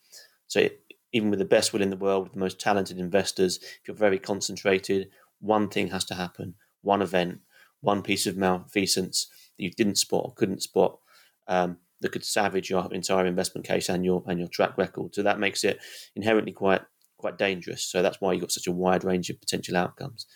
[0.46, 0.80] So it,
[1.12, 3.96] even with the best will in the world, with the most talented investors, if you're
[3.96, 5.08] very concentrated,
[5.40, 7.40] one thing has to happen, one event,
[7.80, 10.98] one piece of malfeasance that you didn't spot or couldn't spot
[11.46, 15.14] um, that could savage your entire investment case and your and your track record.
[15.14, 15.78] So that makes it
[16.14, 16.82] inherently quite
[17.16, 17.84] quite dangerous.
[17.84, 20.26] So that's why you've got such a wide range of potential outcomes.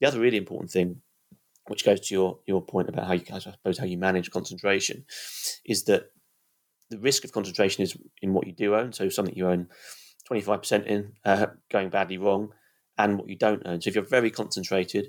[0.00, 1.00] The other really important thing,
[1.66, 5.04] which goes to your your point about how you I suppose how you manage concentration,
[5.64, 6.10] is that
[6.90, 8.92] the risk of concentration is in what you do own.
[8.92, 9.68] So something you own
[10.30, 12.52] 25% in uh, going badly wrong
[12.96, 13.80] and what you don't own.
[13.80, 15.08] So if you're very concentrated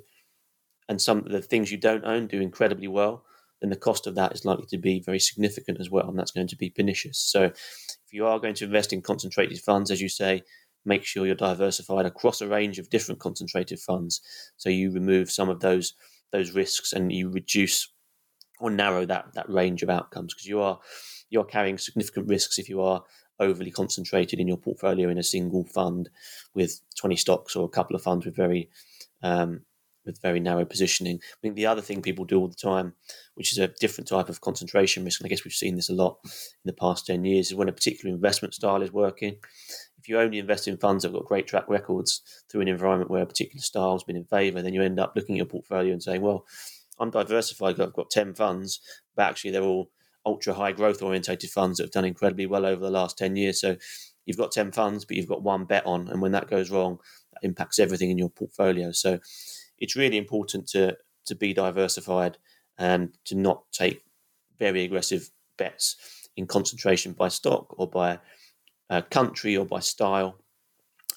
[0.88, 3.24] and some of the things you don't own do incredibly well,
[3.62, 6.32] then the cost of that is likely to be very significant as well, and that's
[6.32, 7.20] going to be pernicious.
[7.20, 10.44] So if you are going to invest in concentrated funds, as you say,
[10.86, 14.22] make sure you're diversified across a range of different concentrated funds.
[14.58, 15.94] So you remove some of those
[16.32, 17.92] those risks and you reduce
[18.60, 20.80] or narrow that that range of outcomes because you are
[21.30, 23.04] you're carrying significant risks if you are
[23.40, 26.10] overly concentrated in your portfolio in a single fund
[26.54, 28.70] with 20 stocks or a couple of funds with very
[29.24, 29.62] um,
[30.06, 31.20] with very narrow positioning.
[31.22, 32.94] I think the other thing people do all the time,
[33.36, 35.94] which is a different type of concentration risk, and I guess we've seen this a
[35.94, 39.36] lot in the past 10 years, is when a particular investment style is working.
[40.00, 43.12] If you only invest in funds that have got great track records through an environment
[43.12, 45.46] where a particular style has been in favor, then you end up looking at your
[45.46, 46.46] portfolio and saying, well,
[47.00, 48.80] I'm diversified, I've got 10 funds,
[49.16, 49.92] but actually they're all
[50.30, 53.60] ultra high growth orientated funds that have done incredibly well over the last 10 years.
[53.60, 53.76] So
[54.26, 56.08] you've got 10 funds, but you've got one bet on.
[56.08, 57.00] And when that goes wrong,
[57.34, 58.92] that impacts everything in your portfolio.
[58.92, 59.20] So
[59.80, 62.38] it's really important to, to be diversified
[62.78, 64.04] and to not take
[64.60, 68.20] very aggressive bets in concentration by stock or by
[68.92, 70.38] uh, country or by style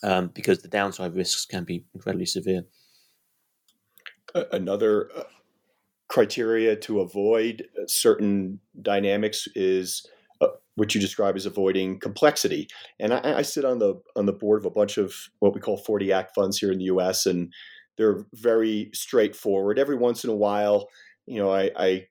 [0.03, 2.63] um, because the downside risks can be incredibly severe.
[4.35, 5.25] Another uh,
[6.13, 10.07] criteria to avoid certain dynamics is
[10.43, 12.69] uh, what you describe as avoiding complexity.
[13.01, 15.61] And I, I, sit on the on the board of a bunch of what we
[15.61, 17.25] call 40 Act funds here in the U.S.
[17.25, 17.51] and
[17.97, 19.79] they're very straightforward.
[19.79, 20.89] Every once in a while,
[21.25, 22.07] you know, I, I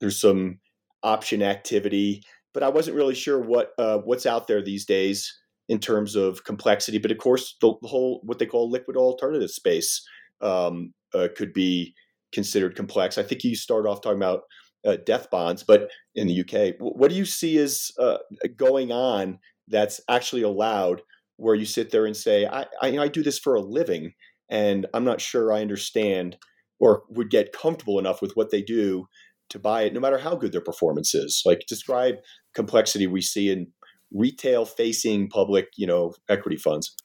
[0.00, 0.58] there's some
[1.02, 2.22] option activity,
[2.54, 5.38] but I wasn't really sure what uh, what's out there these days
[5.68, 6.96] in terms of complexity.
[6.96, 10.08] But of course, the, the whole what they call liquid alternative space
[10.40, 11.94] um, uh, could be
[12.32, 13.18] considered complex.
[13.18, 14.42] I think you started off talking about
[14.84, 18.18] uh, death bonds, but in the UK, what do you see as uh,
[18.56, 21.02] going on that's actually allowed
[21.36, 24.12] where you sit there and say, I, I, I do this for a living
[24.50, 26.36] and I'm not sure I understand
[26.78, 29.06] or would get comfortable enough with what they do
[29.50, 31.42] to buy it, no matter how good their performance is.
[31.44, 32.16] Like describe
[32.54, 33.68] complexity we see in
[34.12, 36.96] retail facing public, you know, equity funds?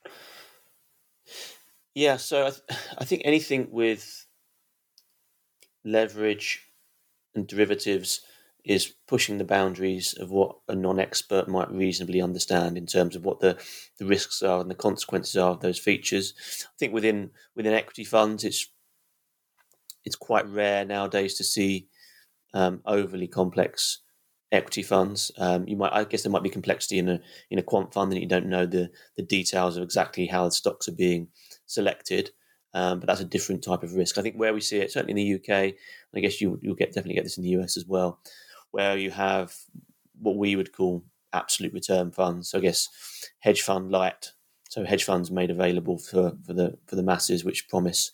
[1.95, 4.26] Yeah, so I, th- I think anything with
[5.87, 6.63] leverage
[7.33, 8.21] and derivatives
[8.65, 13.39] is pushing the boundaries of what a non-expert might reasonably understand in terms of what
[13.39, 13.57] the,
[13.97, 16.33] the risks are and the consequences are of those features.
[16.65, 18.69] I think within within equity funds, it's
[20.03, 21.87] it's quite rare nowadays to see
[22.53, 23.99] um, overly complex
[24.51, 25.31] equity funds.
[25.37, 28.11] Um, you might, I guess, there might be complexity in a in a quant fund,
[28.11, 31.29] and you don't know the the details of exactly how the stocks are being
[31.65, 32.31] selected.
[32.73, 34.17] Um, but that's a different type of risk.
[34.17, 35.73] I think where we see it, certainly in the UK,
[36.15, 38.19] I guess you you'll get definitely get this in the US as well,
[38.71, 39.55] where you have
[40.19, 41.03] what we would call
[41.33, 42.49] absolute return funds.
[42.49, 42.89] So I guess
[43.39, 44.31] hedge fund light.
[44.69, 48.11] So hedge funds made available for, for the for the masses, which promise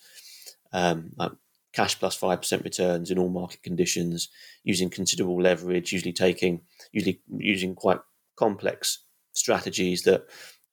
[0.72, 1.32] um, like
[1.74, 4.30] cash plus five percent returns in all market conditions,
[4.63, 6.62] using considerable leverage, usually taking
[6.92, 8.00] usually using quite
[8.36, 9.00] complex
[9.34, 10.26] strategies that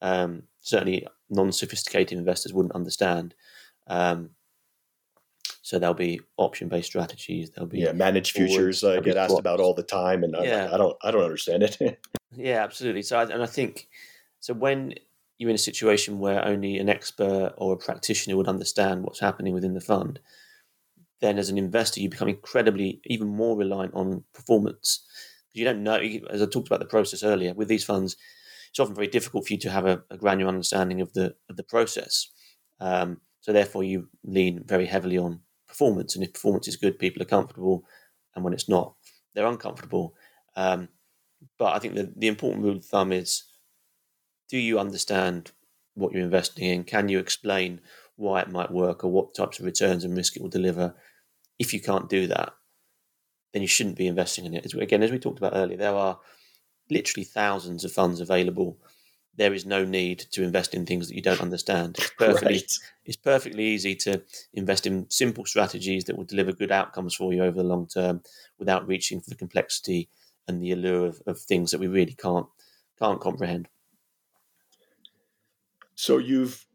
[0.02, 3.34] um, certainly non-sophisticated investors wouldn't understand.
[3.90, 4.30] Um,
[5.62, 7.50] so there'll be option-based strategies.
[7.50, 8.82] There'll be yeah, managed futures.
[8.82, 10.68] I get asked about all the time, and yeah.
[10.70, 11.98] I, I don't, I don't understand it.
[12.32, 13.02] yeah, absolutely.
[13.02, 13.88] So, I, and I think
[14.38, 14.94] so when
[15.38, 19.52] you're in a situation where only an expert or a practitioner would understand what's happening
[19.52, 20.20] within the fund,
[21.20, 25.04] then as an investor, you become incredibly even more reliant on performance.
[25.52, 26.00] You don't know,
[26.30, 28.16] as I talked about the process earlier, with these funds,
[28.70, 31.56] it's often very difficult for you to have a, a granular understanding of the of
[31.56, 32.28] the process.
[32.78, 37.22] Um, so therefore, you lean very heavily on performance, and if performance is good, people
[37.22, 37.84] are comfortable,
[38.34, 38.94] and when it's not,
[39.34, 40.14] they're uncomfortable.
[40.56, 40.88] Um,
[41.58, 43.44] but I think the, the important rule of thumb is:
[44.48, 45.52] do you understand
[45.94, 46.84] what you're investing in?
[46.84, 47.80] Can you explain
[48.16, 50.94] why it might work or what types of returns and risk it will deliver?
[51.58, 52.52] If you can't do that,
[53.52, 54.72] then you shouldn't be investing in it.
[54.74, 56.18] Again, as we talked about earlier, there are
[56.90, 58.78] literally thousands of funds available.
[59.36, 61.96] There is no need to invest in things that you don't understand.
[61.98, 62.72] It's perfectly, right.
[63.04, 67.42] it's perfectly easy to invest in simple strategies that will deliver good outcomes for you
[67.42, 68.22] over the long term
[68.58, 70.08] without reaching for the complexity
[70.46, 72.46] and the allure of, of things that we really can't
[72.98, 73.68] can't comprehend.
[75.94, 76.66] So you've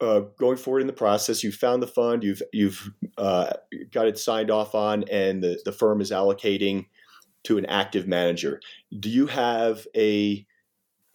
[0.00, 3.52] uh, going forward in the process, you've found the fund, you've you've uh,
[3.90, 6.86] got it signed off on, and the, the firm is allocating
[7.44, 8.60] to an active manager.
[8.98, 10.46] Do you have a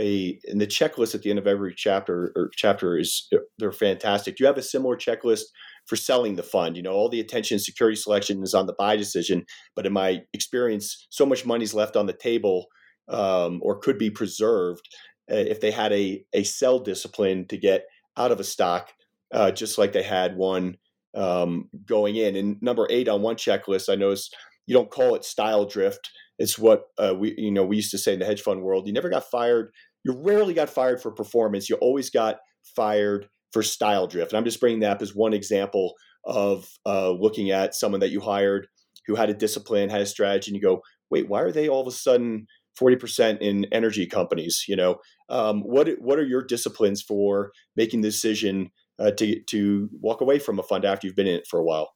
[0.01, 4.35] a in the checklist at the end of every chapter or chapter is they're fantastic.
[4.35, 5.43] Do you have a similar checklist
[5.85, 6.75] for selling the fund?
[6.75, 10.21] You know, all the attention security selection is on the buy decision, but in my
[10.33, 12.67] experience, so much money's left on the table
[13.07, 14.87] um, or could be preserved
[15.31, 17.85] uh, if they had a a sell discipline to get
[18.17, 18.91] out of a stock,
[19.33, 20.77] uh, just like they had one
[21.15, 22.35] um, going in.
[22.35, 26.09] And number eight on one checklist, I noticed you don't call it style drift.
[26.39, 28.87] It's what uh, we you know we used to say in the hedge fund world.
[28.87, 29.71] You never got fired.
[30.03, 31.69] You rarely got fired for performance.
[31.69, 32.37] You always got
[32.75, 34.31] fired for style drift.
[34.31, 35.93] And I'm just bringing that up as one example
[36.25, 38.67] of uh, looking at someone that you hired
[39.05, 41.81] who had a discipline, had a strategy, and you go, wait, why are they all
[41.81, 42.47] of a sudden
[42.79, 44.65] 40% in energy companies?
[44.67, 44.97] You know,
[45.29, 50.39] um, what what are your disciplines for making the decision uh, to to walk away
[50.39, 51.91] from a fund after you've been in it for a while?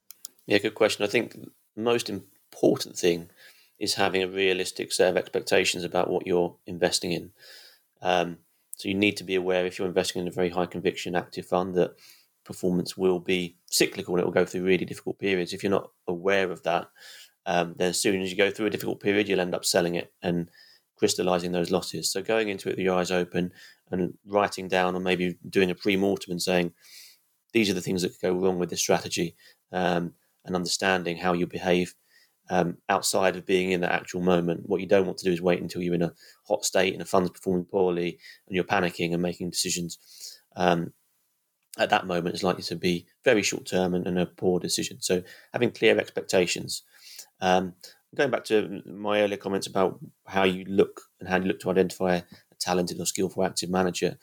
[0.45, 1.03] Yeah, good question.
[1.03, 1.35] I think
[1.75, 3.29] most important thing
[3.79, 7.31] is having a realistic set of expectations about what you're investing in.
[8.01, 8.37] Um,
[8.75, 11.45] so you need to be aware if you're investing in a very high conviction active
[11.45, 11.95] fund that
[12.43, 15.53] performance will be cyclical and it will go through really difficult periods.
[15.53, 16.89] If you're not aware of that,
[17.45, 19.95] um, then as soon as you go through a difficult period, you'll end up selling
[19.95, 20.49] it and
[20.97, 22.11] crystallizing those losses.
[22.11, 23.51] So going into it with your eyes open
[23.91, 26.73] and writing down or maybe doing a pre-mortem and saying,
[27.53, 29.35] these are the things that could go wrong with this strategy
[29.71, 30.13] um,
[30.45, 31.95] and understanding how you behave
[32.49, 34.63] um, outside of being in that actual moment.
[34.65, 36.13] What you don't want to do is wait until you're in a
[36.47, 39.97] hot state and the fund's performing poorly and you're panicking and making decisions.
[40.55, 40.93] Um,
[41.77, 44.97] at that moment, it's likely to be very short term and, and, a poor decision.
[44.99, 45.21] So
[45.53, 46.83] having clear expectations.
[47.39, 47.73] Um,
[48.15, 51.69] going back to my earlier comments about how you look and how you look to
[51.69, 52.23] identify a
[52.59, 54.17] talented or skillful active manager.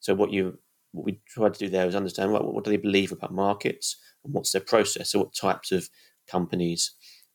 [0.00, 0.58] So what you
[0.92, 3.96] what we tried to do there is understand what, what do they believe about markets
[4.24, 5.10] and what's their process.
[5.10, 5.88] So what types of
[6.26, 6.92] companies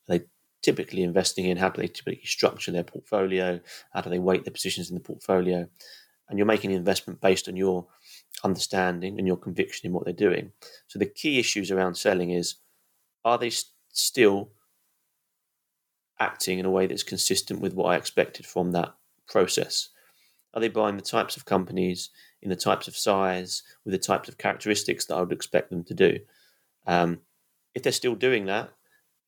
[0.07, 0.21] they
[0.61, 1.57] typically investing in?
[1.57, 3.59] How do they typically structure their portfolio?
[3.93, 5.67] How do they weight their positions in the portfolio?
[6.29, 7.87] And you're making an investment based on your
[8.43, 10.51] understanding and your conviction in what they're doing.
[10.87, 12.55] So the key issues around selling is:
[13.23, 14.51] are they st- still
[16.19, 18.95] acting in a way that's consistent with what I expected from that
[19.27, 19.89] process?
[20.53, 22.09] Are they buying the types of companies
[22.41, 25.83] in the types of size with the types of characteristics that I would expect them
[25.85, 26.19] to do?
[26.85, 27.19] Um,
[27.73, 28.69] if they're still doing that,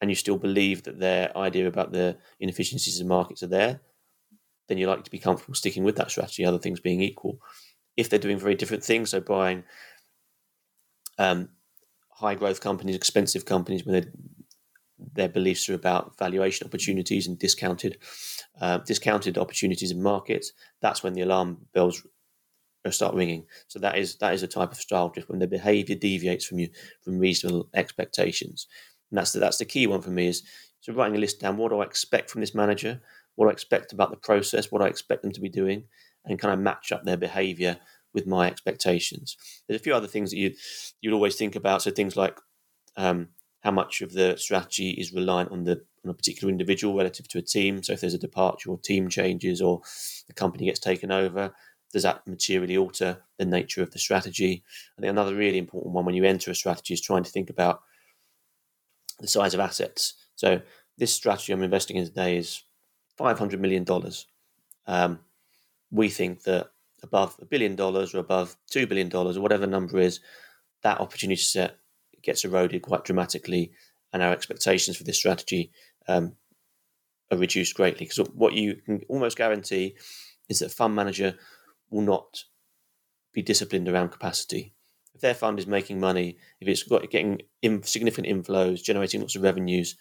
[0.06, 3.82] and you still believe that their idea about the inefficiencies of markets are there,
[4.68, 7.39] then you're likely to be comfortable sticking with that strategy, other things being equal.
[7.97, 9.64] If they're doing very different things, so buying
[11.18, 11.49] um,
[12.12, 14.12] high growth companies, expensive companies, when
[15.14, 17.97] their beliefs are about valuation opportunities and discounted
[18.62, 20.51] uh, discounted opportunities in markets,
[20.82, 22.06] that's when the alarm bells
[22.91, 23.47] start ringing.
[23.68, 26.60] So that is that is a type of style drift when the behaviour deviates from
[26.60, 26.70] you
[27.01, 28.68] from reasonable expectations,
[29.12, 30.43] and that's the, that's the key one for me is
[30.80, 31.58] so writing a list down.
[31.58, 33.01] What do I expect from this manager?
[33.36, 34.72] What I expect about the process?
[34.72, 35.86] What I expect them to be doing,
[36.26, 37.78] and kind of match up their behaviour
[38.14, 39.38] with my expectations.
[39.68, 40.53] There's a few other things that you
[41.01, 41.82] you'd always think about.
[41.82, 42.39] So things like
[42.97, 43.30] um,
[43.62, 47.39] how much of the strategy is reliant on the on a particular individual relative to
[47.39, 47.84] a team.
[47.84, 49.82] So if there's a departure or team changes or
[50.28, 51.53] the company gets taken over,
[51.91, 54.64] does that materially alter the nature of the strategy?
[54.97, 57.49] I think another really important one when you enter a strategy is trying to think
[57.49, 57.82] about
[59.20, 60.13] the size of assets.
[60.36, 60.61] So
[60.97, 62.63] this strategy I'm investing in today is
[63.18, 64.28] five hundred million dollars.
[64.88, 65.20] Um,
[65.91, 69.99] we think that above a billion dollars or above two billion dollars or whatever number
[69.99, 70.20] is,
[70.84, 71.78] that opportunity set
[72.22, 73.72] gets eroded quite dramatically,
[74.11, 75.72] and our expectations for this strategy
[76.07, 76.36] um,
[77.32, 78.05] are reduced greatly.
[78.05, 79.95] Because what you can almost guarantee
[80.49, 81.36] is that a fund manager
[81.89, 82.43] will not
[83.34, 84.74] be disciplined around capacity.
[85.16, 89.36] If their fund is making money, if it's got getting in, significant inflows, generating lots
[89.36, 89.95] of revenues,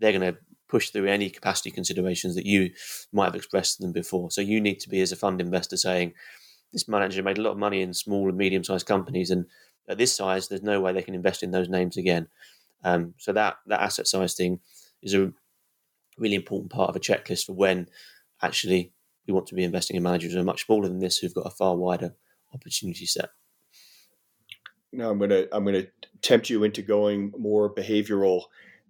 [0.00, 0.38] they're going to
[0.68, 2.70] push through any capacity considerations that you
[3.12, 4.30] might have expressed to them before.
[4.32, 6.14] So you need to be, as a fund investor, saying,
[6.72, 9.46] this manager made a lot of money in small and medium sized companies, and
[9.88, 12.26] at this size, there's no way they can invest in those names again.
[12.82, 14.58] Um, so that that asset size thing
[15.02, 15.32] is a
[16.18, 17.88] really important part of a checklist for when
[18.42, 18.92] actually
[19.26, 21.46] we want to be investing in managers who are much smaller than this, who've got
[21.46, 22.14] a far wider
[22.52, 23.30] opportunity set.
[24.92, 25.86] Now I'm gonna I'm gonna
[26.22, 28.44] tempt you into going more behavioral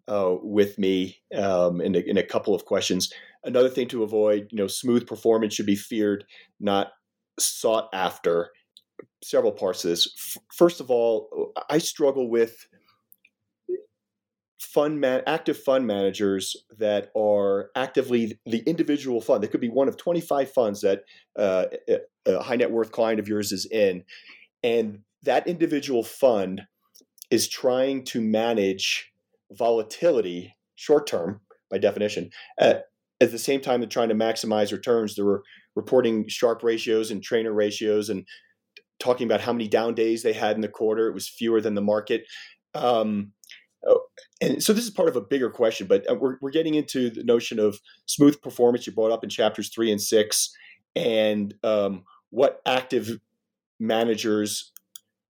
[0.09, 3.13] uh, with me um, in, a, in a couple of questions.
[3.45, 6.25] Another thing to avoid, you know, smooth performance should be feared,
[6.61, 6.93] not
[7.39, 8.51] sought after
[9.23, 10.39] several parts of this.
[10.53, 12.67] First of all, I struggle with
[14.61, 19.43] fund man, active fund managers that are actively the individual fund.
[19.43, 21.03] They could be one of 25 funds that
[21.39, 21.67] uh,
[22.27, 24.05] a high net worth client of yours is in,
[24.63, 26.63] and that individual fund
[27.31, 29.13] is trying to manage
[29.53, 32.31] volatility short term by definition.
[32.59, 32.85] At,
[33.21, 35.15] at the same time, they're trying to maximize returns.
[35.15, 35.43] They're
[35.75, 38.27] reporting Sharpe ratios and Treynor ratios and
[38.99, 41.09] talking about how many down days they had in the quarter.
[41.09, 42.25] It was fewer than the market.
[42.75, 43.33] Um,
[43.87, 44.03] oh,
[44.41, 47.11] and so this is part of a bigger question, but uh, we're, we're getting into
[47.11, 50.55] the notion of smooth performance you brought up in chapters three and six,
[50.95, 53.19] and um, what active
[53.79, 54.73] managers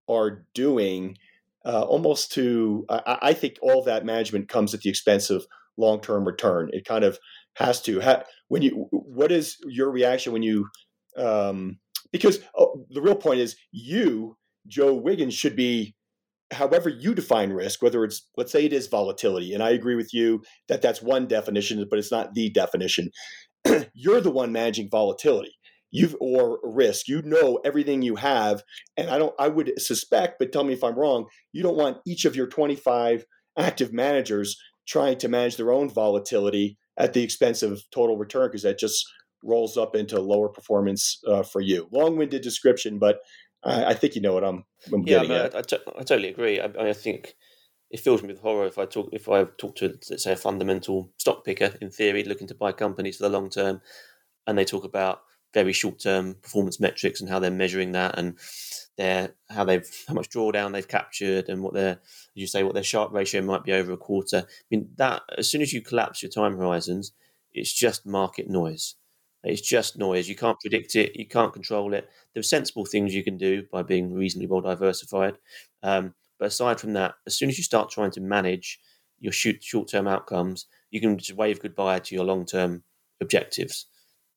[0.08, 1.16] are doing.
[1.64, 5.46] Uh, almost to, I, I, think all that management comes at the expense of
[5.76, 6.70] long-term return.
[6.72, 7.18] It kind of
[7.54, 8.00] has to.
[8.00, 10.68] Ha- when you, what is your reaction when you
[11.16, 11.78] um,
[12.12, 14.36] because oh, the real point is you,
[14.66, 15.94] Joe Wiggins, should be
[16.52, 19.52] however you define risk, whether it's, let's say it is volatility.
[19.52, 23.10] And I agree with you that that's one definition, but it's not the definition.
[23.94, 25.55] You're the one managing volatility.
[25.90, 27.08] You've or risk.
[27.08, 28.62] You know everything you have,
[28.96, 29.34] and I don't.
[29.38, 31.26] I would suspect, but tell me if I'm wrong.
[31.52, 33.24] You don't want each of your 25
[33.58, 34.56] active managers
[34.86, 39.04] trying to manage their own volatility at the expense of total return because that just
[39.42, 41.88] rolls up into lower performance uh, for you.
[41.92, 43.20] Long-winded description, but
[43.64, 45.54] I, I, think you know what I'm, I'm yeah, getting at.
[45.54, 46.60] I, I, t- I totally agree.
[46.60, 47.34] I, I think
[47.90, 50.36] it fills me with horror if I talk if I talk to let's say a
[50.36, 53.80] fundamental stock picker in theory looking to buy companies for the long term,
[54.46, 55.20] and they talk about
[55.56, 58.38] very short term performance metrics and how they're measuring that and
[58.98, 61.98] their how they've how much drawdown they've captured and what their as
[62.34, 64.42] you say what their Sharpe ratio might be over a quarter.
[64.46, 67.12] I mean that as soon as you collapse your time horizons,
[67.54, 68.96] it's just market noise.
[69.44, 70.28] It's just noise.
[70.28, 71.16] You can't predict it.
[71.16, 72.06] You can't control it.
[72.34, 75.38] There are sensible things you can do by being reasonably well diversified.
[75.82, 78.78] Um, but aside from that, as soon as you start trying to manage
[79.20, 82.82] your short term outcomes, you can just wave goodbye to your long term
[83.22, 83.86] objectives.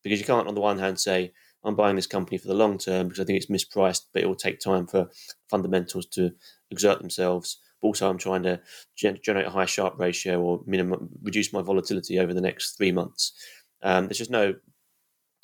[0.04, 1.34] Because you can't, on the one hand, say,
[1.64, 4.26] I'm buying this company for the long term because I think it's mispriced, but it
[4.28, 5.10] will take time for
[5.50, 6.32] fundamentals to
[6.72, 7.60] exert themselves.
[7.82, 8.62] But also, I'm trying to
[8.96, 12.92] gen- generate a high Sharpe ratio or minimum reduce my volatility over the next three
[12.92, 13.34] months.
[13.82, 14.56] Um, there's just no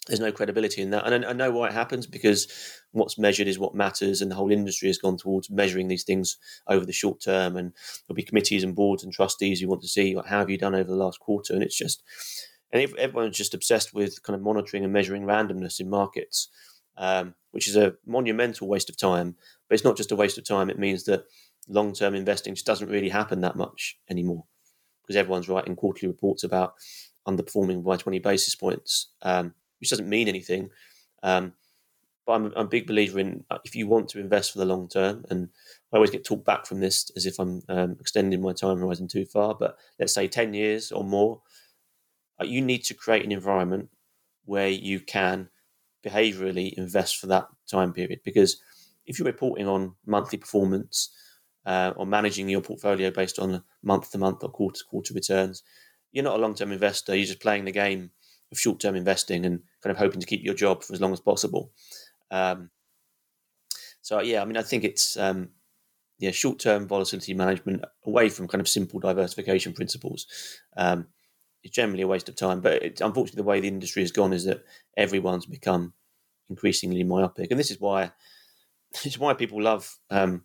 [0.08, 1.06] there's no credibility in that.
[1.06, 2.48] And I, I know why it happens because
[2.92, 6.38] what's measured is what matters, and the whole industry has gone towards measuring these things
[6.68, 7.58] over the short term.
[7.58, 7.74] And
[8.08, 10.58] there'll be committees and boards and trustees who want to see like, how have you
[10.58, 12.04] done over the last quarter, and it's just
[12.76, 16.50] and everyone's just obsessed with kind of monitoring and measuring randomness in markets,
[16.98, 19.36] um, which is a monumental waste of time.
[19.68, 21.26] But it's not just a waste of time; it means that
[21.68, 24.44] long-term investing just doesn't really happen that much anymore
[25.02, 26.74] because everyone's writing quarterly reports about
[27.28, 29.10] underperforming by 20 basis points.
[29.22, 30.70] Um, which doesn't mean anything.
[31.24, 31.54] Um,
[32.26, 34.66] but I'm, I'm, a big believer in uh, if you want to invest for the
[34.66, 35.50] long term, and
[35.94, 39.08] I always get talked back from this as if I'm um, extending my time horizon
[39.08, 39.54] too far.
[39.54, 41.42] But let's say 10 years or more,
[42.44, 43.90] you need to create an environment
[44.46, 45.50] where you can
[46.06, 48.20] behaviorally invest for that time period.
[48.24, 48.62] Because
[49.06, 51.10] if you're reporting on monthly performance
[51.66, 55.64] uh, or managing your portfolio based on month to month or quarter to quarter returns,
[56.12, 57.16] you're not a long term investor.
[57.16, 58.12] You're just playing the game
[58.52, 61.14] of short term investing and kind of hoping to keep your job for as long
[61.14, 61.72] as possible.
[62.32, 62.70] Um,
[64.02, 65.50] so yeah, I mean, I think it's um,
[66.20, 70.28] yeah, short term volatility management away from kind of simple diversification principles.
[70.78, 71.08] Um,
[71.66, 72.62] it's generally a waste of time.
[72.62, 74.64] But it, unfortunately, the way the industry has gone is that
[74.96, 75.94] everyone's become
[76.48, 78.12] increasingly myopic, and this is why
[78.94, 80.44] this is why people love um,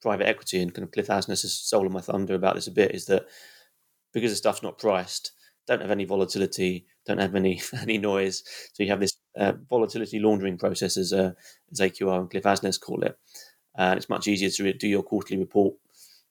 [0.00, 0.60] private equity.
[0.60, 2.94] And kind of Cliff Asness has stolen my thunder about this a bit.
[2.94, 3.26] Is that
[4.14, 5.32] because the stuff's not priced,
[5.68, 8.42] don't have any volatility, don't have any any noise,
[8.72, 11.32] so you have this uh, volatility laundering process, as, uh,
[11.70, 13.16] as AQR and Cliff Asness call it.
[13.78, 15.74] Uh, it's much easier to do your quarterly report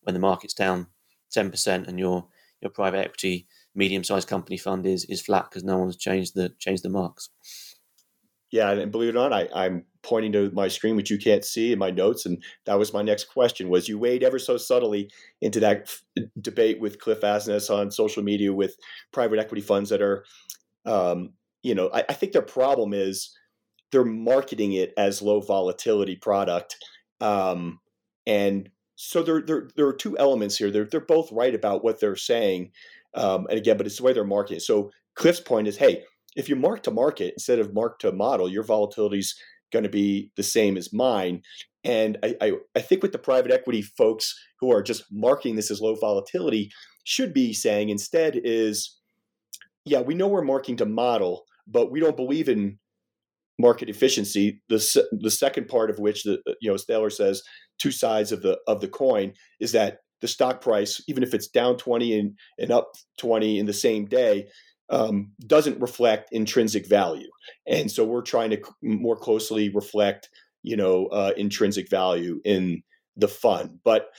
[0.01, 0.87] when the market's down
[1.31, 2.27] ten percent and your
[2.59, 6.83] your private equity medium-sized company fund is is flat because no one's changed the changed
[6.83, 7.29] the marks.
[8.51, 11.45] Yeah, and believe it or not, I, I'm pointing to my screen, which you can't
[11.45, 14.57] see in my notes, and that was my next question: was you wade ever so
[14.57, 15.09] subtly
[15.39, 16.03] into that f-
[16.39, 18.75] debate with Cliff Asness on social media with
[19.13, 20.25] private equity funds that are,
[20.85, 21.31] um,
[21.63, 23.33] you know, I, I think their problem is
[23.91, 26.75] they're marketing it as low volatility product,
[27.21, 27.79] um,
[28.27, 30.71] and so there, there there are two elements here.
[30.71, 32.71] They're they're both right about what they're saying,
[33.13, 34.59] um, and again, but it's the way they're marketing.
[34.59, 36.03] So Cliff's point is, hey,
[36.35, 39.35] if you mark to market instead of mark to model, your volatility is
[39.71, 41.41] going to be the same as mine.
[41.83, 45.71] And I, I, I, think with the private equity folks who are just marking this
[45.71, 46.71] as low volatility
[47.03, 48.99] should be saying instead is,
[49.83, 52.77] yeah, we know we're marking to model, but we don't believe in
[53.57, 54.61] market efficiency.
[54.69, 57.41] The the second part of which the you know Thaler says
[57.79, 61.47] two sides of the of the coin is that the stock price, even if it's
[61.47, 64.47] down 20 and, and up 20 in the same day,
[64.89, 67.29] um, doesn't reflect intrinsic value.
[67.65, 70.29] And so we're trying to more closely reflect,
[70.63, 72.83] you know, uh, intrinsic value in
[73.15, 73.79] the fund.
[73.83, 74.09] But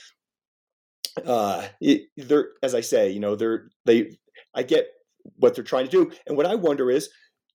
[1.25, 4.17] uh, it, they're, as I say, you know, they're, they,
[4.55, 4.87] I get
[5.37, 6.11] what they're trying to do.
[6.27, 7.09] And what I wonder is,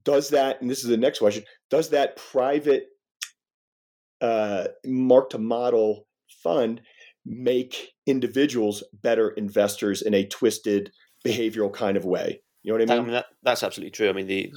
[0.05, 2.87] does that, and this is the next question, does that private
[4.21, 6.07] uh, mark to model
[6.43, 6.81] fund
[7.29, 10.91] make individuals better investors in a twisted
[11.27, 12.43] behavioral kind of way.
[12.63, 13.01] You know what I mean?
[13.01, 14.09] I mean that, that's absolutely true.
[14.09, 14.53] I mean, the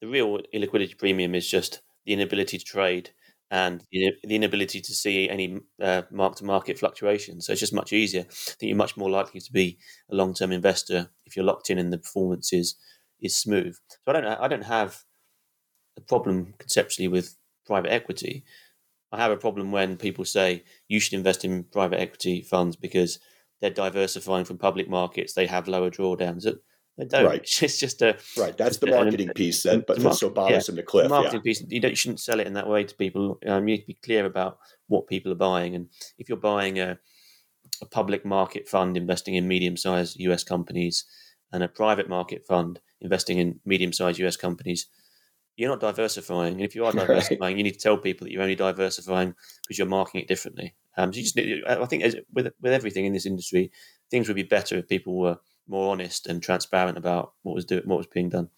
[0.00, 3.10] the real illiquidity premium is just the inability to trade
[3.50, 7.46] and the, inability to see any uh, mark to market fluctuations.
[7.46, 8.22] So it's just much easier.
[8.22, 9.78] I think you're much more likely to be
[10.10, 12.76] a long term investor if you're locked in and the performance is
[13.20, 13.74] is smooth.
[13.90, 15.02] So I don't I don't have
[15.98, 18.44] a problem conceptually with private equity.
[19.12, 23.18] I have a problem when people say you should invest in private equity funds because
[23.60, 25.34] they're diversifying from public markets.
[25.34, 26.44] They have lower drawdowns.
[26.98, 27.24] They don't.
[27.24, 27.48] Right.
[27.62, 28.56] It's just a right.
[28.56, 31.10] That's the marketing an, piece that, but that's so bothersome yeah, to Cliff.
[31.10, 31.50] marketing yeah.
[31.50, 31.64] piece.
[31.68, 31.92] You don't.
[31.92, 33.38] You shouldn't sell it in that way to people.
[33.46, 34.58] Um, you need to be clear about
[34.88, 35.88] what people are buying, and
[36.18, 36.98] if you're buying a
[37.80, 40.44] a public market fund investing in medium-sized U.S.
[40.44, 41.04] companies
[41.52, 44.36] and a private market fund investing in medium-sized U.S.
[44.36, 44.86] companies,
[45.56, 46.54] you're not diversifying.
[46.54, 47.56] And if you are diversifying, right.
[47.56, 50.74] you need to tell people that you're only diversifying because you're marking it differently.
[50.96, 53.70] Um, so you just, need, I think, as, with with everything in this industry,
[54.10, 55.38] things would be better if people were
[55.68, 58.50] more honest and transparent about what was doing, what was being done.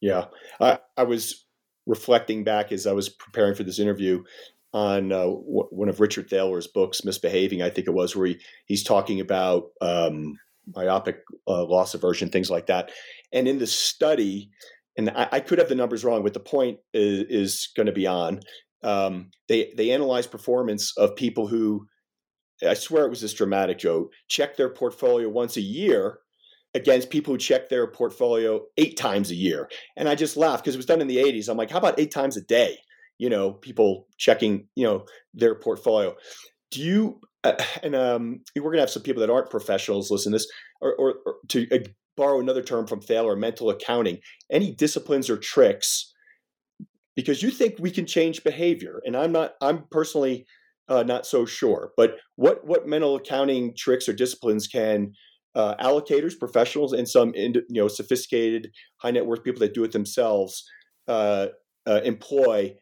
[0.00, 0.26] Yeah,
[0.60, 1.46] I, I was
[1.86, 4.24] reflecting back as I was preparing for this interview
[4.72, 8.38] on uh, w- one of Richard Thaler's books, Misbehaving, I think it was, where he,
[8.66, 10.38] he's talking about um,
[10.74, 12.90] myopic uh, loss aversion, things like that.
[13.32, 14.50] And in the study,
[14.96, 17.92] and I, I, could have the numbers wrong, but the point is, is going to
[17.92, 18.40] be on.
[18.82, 21.86] Um, they they analyzed performance of people who,
[22.66, 26.20] I swear it was this dramatic, joke, check their portfolio once a year
[26.74, 29.68] against people who check their portfolio eight times a year.
[29.96, 31.48] And I just laughed because it was done in the 80s.
[31.48, 32.78] I'm like, how about eight times a day?
[33.18, 36.14] You know, people checking, you know, their portfolio.
[36.70, 40.32] Do you, uh, and um, we're going to have some people that aren't professionals listen
[40.32, 40.46] to this,
[40.82, 41.78] or, or, or to uh,
[42.16, 44.18] borrow another term from Thaler, mental accounting,
[44.50, 46.12] any disciplines or tricks,
[47.14, 49.54] because you think we can change behavior, and I'm not.
[49.60, 50.46] I'm personally
[50.88, 51.92] uh, not so sure.
[51.96, 55.12] But what what mental accounting tricks or disciplines can
[55.54, 59.92] uh, allocators, professionals, and some you know sophisticated high net worth people that do it
[59.92, 60.64] themselves
[61.08, 61.46] uh,
[61.86, 62.74] uh employ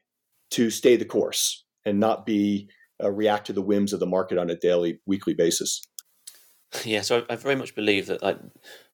[0.51, 2.69] to stay the course and not be
[3.03, 5.83] uh, react to the whims of the market on a daily, weekly basis?
[6.85, 8.37] Yeah, so I, very much believe that like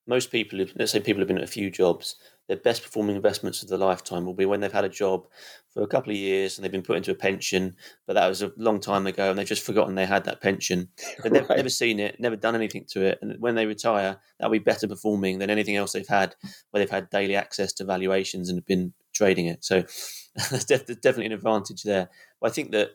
[0.07, 2.16] most people, let's say people have been at a few jobs,
[2.48, 5.26] their best performing investments of their lifetime will be when they've had a job
[5.72, 7.76] for a couple of years and they've been put into a pension,
[8.09, 10.88] but that was a long time ago and they've just forgotten they had that pension.
[11.22, 11.57] They've right.
[11.57, 13.20] never seen it, never done anything to it.
[13.22, 16.34] And when they retire, that'll be better performing than anything else they've had
[16.70, 19.64] where they've had daily access to valuations and have been trading it.
[19.64, 19.84] So
[20.51, 22.11] there's definitely an advantage there.
[22.40, 22.90] But I think that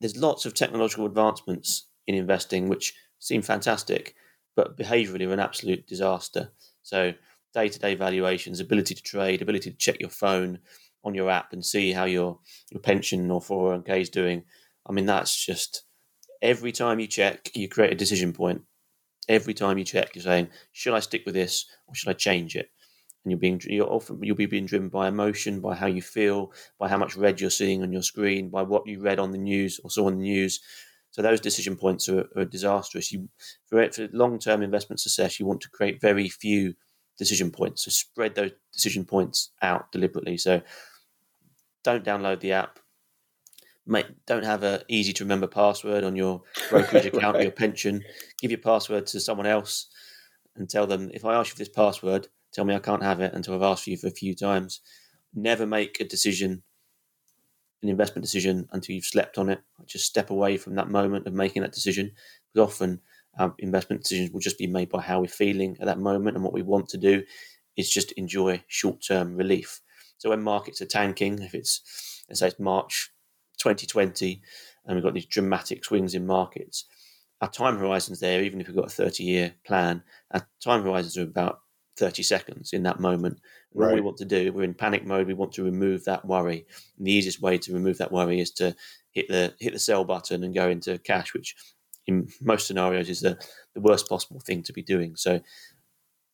[0.00, 4.16] there's lots of technological advancements in investing which seem fantastic,
[4.54, 6.52] but behaviorally are an absolute disaster.
[6.82, 7.12] So
[7.54, 10.58] day to day valuations, ability to trade, ability to check your phone
[11.04, 12.38] on your app and see how your,
[12.70, 14.44] your pension or 401k is doing.
[14.86, 15.84] I mean, that's just
[16.40, 18.62] every time you check, you create a decision point.
[19.28, 22.56] Every time you check, you're saying, should I stick with this or should I change
[22.56, 22.70] it?
[23.24, 26.52] And you're being you're often you'll be being driven by emotion, by how you feel,
[26.80, 29.38] by how much red you're seeing on your screen, by what you read on the
[29.38, 30.60] news or saw on the news.
[31.12, 33.12] So those decision points are, are disastrous.
[33.12, 33.28] You
[33.66, 36.74] for, for long term investment success, you want to create very few
[37.18, 37.84] decision points.
[37.84, 40.38] So spread those decision points out deliberately.
[40.38, 40.62] So
[41.84, 42.78] don't download the app.
[43.86, 48.02] Mate, don't have a easy to remember password on your brokerage account or your pension.
[48.40, 49.88] Give your password to someone else
[50.56, 53.20] and tell them if I ask you for this password, tell me I can't have
[53.20, 54.80] it until I've asked for you for a few times.
[55.34, 56.62] Never make a decision,
[57.82, 59.60] an investment decision, until you've slept on it.
[59.86, 62.12] Just step away from that moment of making that decision.
[62.52, 63.00] Because often
[63.38, 66.44] our investment decisions will just be made by how we're feeling at that moment, and
[66.44, 67.22] what we want to do
[67.76, 69.80] is just enjoy short-term relief.
[70.18, 73.10] So when markets are tanking, if it's let's say it's March
[73.58, 74.42] 2020,
[74.84, 76.84] and we've got these dramatic swings in markets,
[77.40, 81.22] our time horizons there, even if we've got a 30-year plan, our time horizons are
[81.22, 81.60] about
[82.02, 83.38] 30 seconds in that moment.
[83.72, 83.86] Right.
[83.86, 85.28] What we want to do, we're in panic mode.
[85.28, 86.66] We want to remove that worry.
[86.98, 88.74] And the easiest way to remove that worry is to
[89.12, 91.54] hit the hit the sell button and go into cash, which
[92.08, 93.38] in most scenarios is the,
[93.76, 95.14] the worst possible thing to be doing.
[95.14, 95.40] So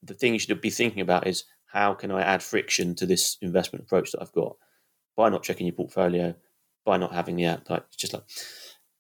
[0.03, 3.37] the thing you should be thinking about is how can I add friction to this
[3.43, 4.57] investment approach that I've got
[5.19, 6.35] by not checking your portfolio,
[6.87, 7.69] by not having the app.
[7.69, 8.25] Like it's just like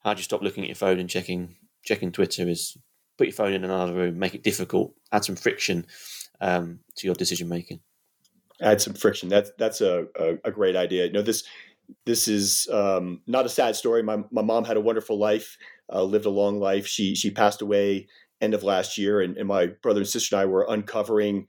[0.05, 2.77] how do you stop looking at your phone and checking checking Twitter is
[3.16, 5.87] put your phone in another room, make it difficult, add some friction
[6.41, 7.80] um, to your decision making.
[8.61, 9.28] Add some friction.
[9.28, 11.07] That's that's a, a, a great idea.
[11.07, 11.45] You know this
[12.05, 14.03] this is um, not a sad story.
[14.03, 15.57] My my mom had a wonderful life
[15.93, 16.86] uh, lived a long life.
[16.86, 18.09] She she passed away
[18.41, 21.47] end of last year, and, and, my brother and sister and I were uncovering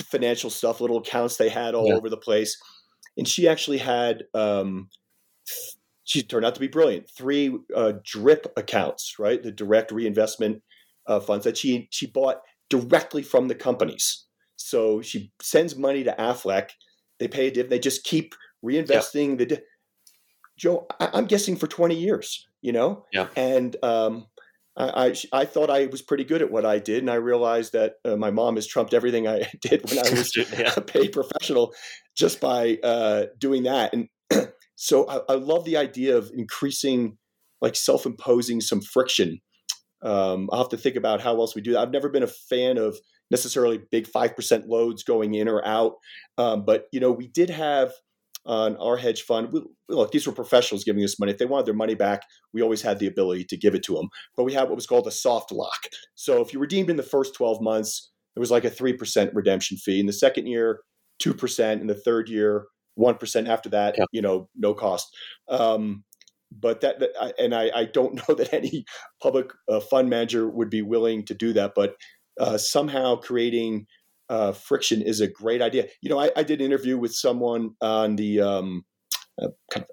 [0.00, 1.94] financial stuff, little accounts they had all yeah.
[1.94, 2.56] over the place.
[3.18, 4.88] And she actually had, um,
[6.04, 7.10] she turned out to be brilliant.
[7.10, 9.42] Three uh, DRIP accounts, right?
[9.42, 10.62] The direct reinvestment
[11.06, 12.40] uh, funds that she she bought
[12.70, 14.24] directly from the companies.
[14.56, 16.70] So she sends money to Aflac.
[17.18, 17.68] They pay a div.
[17.68, 19.44] They just keep reinvesting yeah.
[19.44, 19.62] the.
[20.56, 23.06] Joe, I, am guessing for 20 years you know?
[23.12, 23.28] Yeah.
[23.36, 24.26] And um,
[24.76, 27.72] I, I, I thought I was pretty good at what I did, and I realized
[27.72, 30.72] that uh, my mom has trumped everything I did when I was yeah.
[30.76, 31.74] a paid professional
[32.16, 33.92] just by uh, doing that.
[33.92, 34.08] And
[34.76, 37.16] so I, I, love the idea of increasing,
[37.60, 39.40] like self-imposing some friction.
[40.02, 41.80] Um, I'll have to think about how else we do that.
[41.80, 42.98] I've never been a fan of
[43.30, 45.94] necessarily big five percent loads going in or out,
[46.38, 47.92] um, but you know we did have
[48.46, 49.52] on our hedge fund.
[49.52, 51.32] We, look, these were professionals giving us money.
[51.32, 52.22] If they wanted their money back,
[52.52, 54.08] we always had the ability to give it to them.
[54.36, 55.88] But we had what was called a soft lock.
[56.14, 59.76] So if you redeemed in the first 12 months, it was like a 3% redemption
[59.76, 60.00] fee.
[60.00, 60.80] In the second year,
[61.20, 61.80] 2%.
[61.80, 62.66] In the third year,
[62.98, 64.04] 1% after that, yeah.
[64.12, 65.14] you know, no cost.
[65.48, 66.04] Um,
[66.52, 68.84] but that, that and I, I, don't know that any
[69.22, 71.72] public uh, fund manager would be willing to do that.
[71.74, 71.94] But
[72.38, 73.86] uh, somehow creating
[74.28, 75.88] uh, friction is a great idea.
[76.00, 78.84] You know, I, I did an interview with someone on the um,
[79.40, 79.84] uh, kind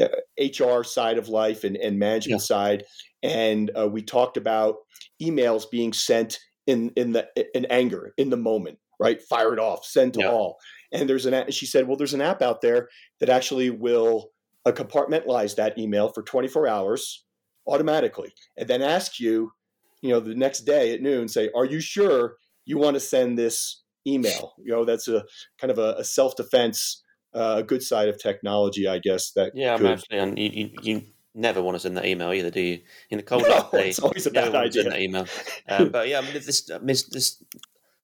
[0.00, 2.46] of HR uh, side of life and, and management yeah.
[2.46, 2.84] side,
[3.22, 4.76] and uh, we talked about
[5.20, 9.20] emails being sent in in the in anger in the moment, right?
[9.22, 10.30] Fire it off, send to yeah.
[10.30, 10.58] all.
[10.92, 12.88] And there's an she said, well, there's an app out there
[13.20, 14.30] that actually will
[14.70, 17.24] compartmentalize that email for 24 hours
[17.66, 19.52] automatically, and then ask you,
[20.02, 23.36] you know, the next day at noon, say, are you sure you want to send
[23.36, 24.54] this email.
[24.58, 25.24] You know, that's a
[25.58, 27.02] kind of a, a self defense,
[27.34, 29.32] uh, a good side of technology, I guess.
[29.32, 29.86] That yeah, could...
[29.86, 30.18] absolutely.
[30.18, 31.02] And you, you, you,
[31.34, 32.80] never want to send that email either, do you?
[33.10, 34.82] In the cold no, day, it's always a bad idea.
[34.82, 35.26] Send that email.
[35.68, 37.42] Um, but yeah, I mean, this, this, this,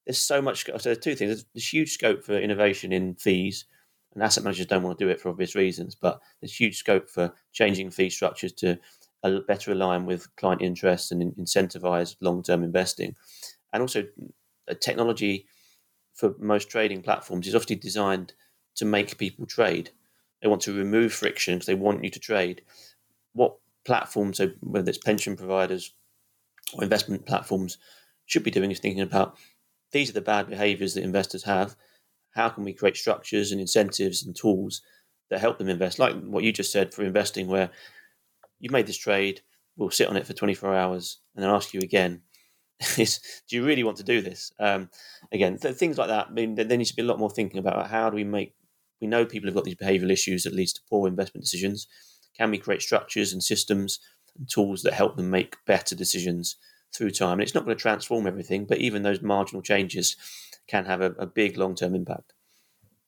[0.07, 0.65] there's so much.
[0.65, 1.31] So there's two things.
[1.31, 3.67] There's, there's huge scope for innovation in fees.
[4.15, 7.09] And asset managers don't want to do it for obvious reasons, but there's huge scope
[7.09, 8.79] for changing fee structures to
[9.23, 13.15] uh, better align with client interests and incentivize long-term investing,
[13.73, 14.05] and also
[14.81, 15.47] technology
[16.15, 18.33] for most trading platforms is obviously designed
[18.75, 19.91] to make people trade.
[20.43, 22.63] They want to remove friction because they want you to trade.
[23.35, 25.93] What platforms, so whether it's pension providers
[26.75, 27.79] or investment platforms,
[28.27, 29.37] should be doing is thinking about
[29.93, 31.77] these are the bad behaviors that investors have.
[32.39, 34.81] How can we create structures and incentives and tools
[35.29, 35.99] that help them invest?
[35.99, 37.71] Like what you just said for investing, where
[38.61, 39.41] you made this trade,
[39.77, 42.23] we'll sit on it for 24 hours and then ask you again,
[42.97, 43.19] is
[43.49, 44.53] do you really want to do this?
[44.61, 44.89] Um,
[45.33, 46.29] again, th- things like that.
[46.29, 48.55] I mean, there needs to be a lot more thinking about how do we make,
[49.01, 51.89] we know people have got these behavioral issues that leads to poor investment decisions.
[52.37, 53.99] Can we create structures and systems
[54.39, 56.55] and tools that help them make better decisions
[56.95, 57.35] through time?
[57.35, 60.17] And it's not going to transform everything, but even those marginal changes
[60.67, 62.35] can have a, a big long term impact.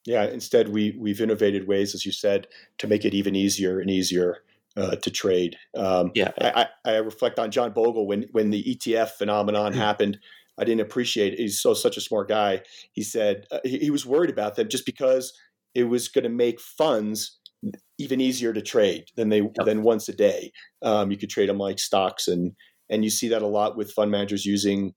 [0.07, 2.47] Yeah, instead, we, we've innovated ways, as you said,
[2.79, 4.39] to make it even easier and easier
[4.77, 5.57] uh, to trade.
[5.77, 9.81] Um, yeah, I, I, reflect on John Bogle when when the ETF phenomenon mm-hmm.
[9.81, 10.19] happened.
[10.59, 11.35] I didn't appreciate.
[11.35, 11.39] It.
[11.39, 12.63] He's so such a smart guy.
[12.93, 15.33] He said uh, he, he, was worried about them just because
[15.75, 17.39] it was going to make funds
[17.99, 19.55] even easier to trade than they yep.
[19.65, 20.53] than once a day.
[20.83, 22.53] Um, you could trade them like stocks, and
[22.91, 24.95] and you see that a lot with fund managers using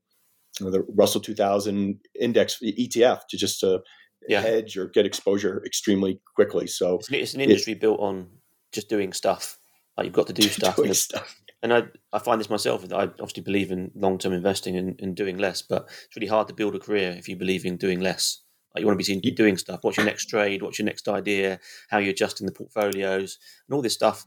[0.59, 3.81] you know, the Russell 2000 index ETF to just to
[4.27, 4.41] yeah.
[4.41, 6.67] hedge or get exposure extremely quickly.
[6.67, 8.27] So it's, it's an industry built on
[8.71, 9.57] just doing stuff
[9.97, 10.77] like you've got to do stuff.
[10.79, 11.41] and, stuff.
[11.61, 12.83] and I, I find this myself.
[12.91, 16.47] I obviously believe in long term investing and, and doing less, but it's really hard
[16.47, 18.41] to build a career if you believe in doing less.
[18.73, 19.79] Like you want to be seen doing stuff.
[19.83, 20.63] What's your next trade?
[20.63, 21.59] What's your next idea?
[21.89, 23.37] How you're adjusting the portfolios
[23.67, 24.25] and all this stuff.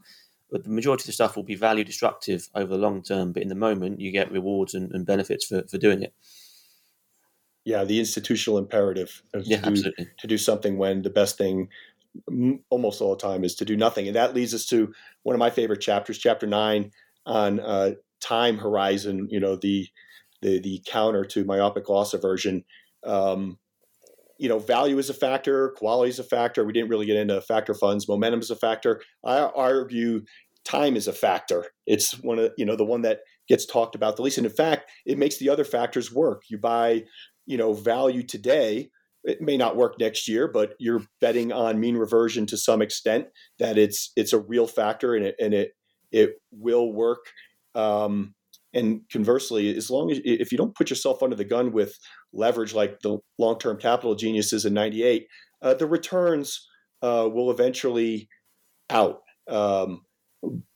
[0.49, 3.33] But the majority of the stuff will be value destructive over the long term.
[3.33, 6.13] But in the moment, you get rewards and, and benefits for, for doing it.
[7.65, 11.67] Yeah, the institutional imperative yeah, to, do, to do something when the best thing
[12.69, 14.07] almost all the time is to do nothing.
[14.07, 14.93] And that leads us to
[15.23, 16.91] one of my favorite chapters, chapter nine
[17.25, 17.91] on uh,
[18.21, 19.85] time horizon, you know, the,
[20.41, 22.63] the, the counter to myopic loss aversion.
[23.03, 23.57] Um,
[24.39, 26.63] you know, value is a factor, quality is a factor.
[26.63, 28.07] We didn't really get into factor funds.
[28.07, 29.01] Momentum is a factor.
[29.25, 30.21] I argue
[30.65, 31.65] time is a factor.
[31.85, 34.37] It's one of, you know, the one that gets talked about the least.
[34.37, 36.43] And in fact, it makes the other factors work.
[36.49, 37.05] You buy,
[37.45, 38.89] you know, value today
[39.27, 43.27] it may not work next year, but you're betting on mean reversion to some extent
[43.59, 45.71] that it's it's a real factor and it and it
[46.11, 47.25] it will work.
[47.75, 48.33] Um,
[48.73, 51.93] and conversely, as long as if you don't put yourself under the gun with
[52.33, 55.27] leverage like the long term capital geniuses in '98,
[55.61, 56.67] uh, the returns
[57.01, 58.29] uh, will eventually
[58.89, 59.21] out.
[59.47, 60.01] Um,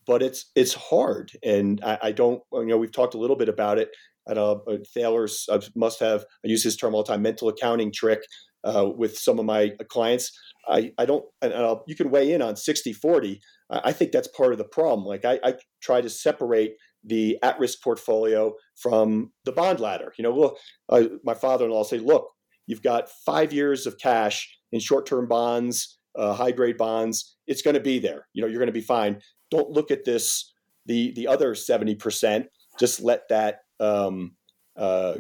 [0.05, 2.41] but it's it's hard, and I, I, don't.
[2.53, 3.89] You know, we've talked a little bit about it
[4.27, 6.25] at a, a Thaler's must have.
[6.43, 7.21] I use his term all the time.
[7.21, 8.21] Mental accounting trick
[8.63, 10.31] uh, with some of my clients.
[10.67, 11.25] I, I don't.
[11.41, 13.39] And I'll, you can weigh in on 60-40.
[13.69, 15.05] I, I think that's part of the problem.
[15.05, 16.73] Like I, I try to separate
[17.03, 20.13] the at-risk portfolio from the bond ladder.
[20.17, 20.57] You know, well,
[20.89, 22.29] uh, my father-in-law will say, "Look,
[22.67, 27.35] you've got five years of cash in short-term bonds, uh, high-grade bonds.
[27.47, 28.27] It's going to be there.
[28.33, 29.21] You know, you're going to be fine.
[29.49, 30.53] Don't look at this.
[30.85, 32.47] The the other seventy percent.
[32.79, 34.35] Just let that um,
[34.77, 35.15] uh,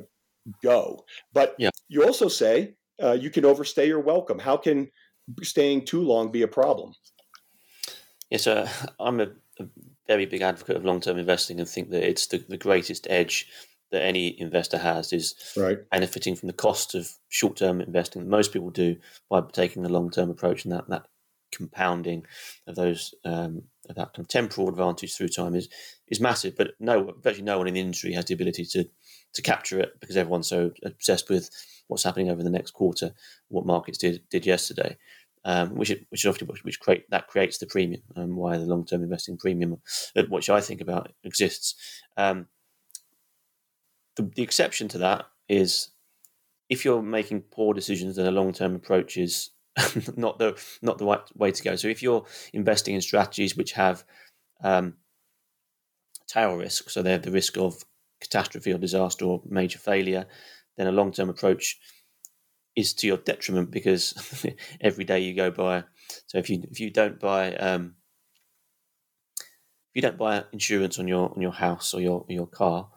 [0.63, 1.05] go.
[1.33, 1.69] But yeah.
[1.87, 4.39] you also say uh, you can overstay your welcome.
[4.39, 4.89] How can
[5.43, 6.93] staying too long be a problem?
[8.29, 8.69] Yes, uh,
[8.99, 9.27] I'm a,
[9.59, 9.65] a,
[10.07, 13.47] very big advocate of long-term investing and think that it's the, the greatest edge
[13.91, 15.89] that any investor has is right.
[15.89, 18.95] benefiting from the cost of short-term investing that most people do
[19.29, 21.05] by taking a long-term approach and that that
[21.51, 22.25] compounding
[22.67, 25.69] of those um, of that kind of temporal advantage through time is
[26.07, 26.55] is massive.
[26.55, 28.85] But no, virtually no one in the industry has the ability to
[29.33, 31.49] to capture it because everyone's so obsessed with
[31.87, 33.11] what's happening over the next quarter,
[33.49, 34.97] what markets did did yesterday.
[35.43, 39.01] Um, which which often which create that creates the premium and why the long term
[39.01, 39.77] investing premium,
[40.15, 41.73] uh, which I think about exists.
[42.15, 42.45] Um,
[44.17, 45.89] the, the exception to that is
[46.69, 49.49] if you're making poor decisions, then a long term approach is
[50.15, 51.75] not the not the right way to go.
[51.75, 54.03] So if you're investing in strategies which have
[54.63, 54.95] um,
[56.27, 57.83] tail risk, so they have the risk of
[58.21, 60.25] catastrophe or disaster or major failure,
[60.77, 61.77] then a long term approach
[62.75, 64.45] is to your detriment because
[64.81, 65.83] every day you go by.
[66.27, 67.95] So if you if you don't buy um,
[69.39, 72.89] if you don't buy insurance on your on your house or your your car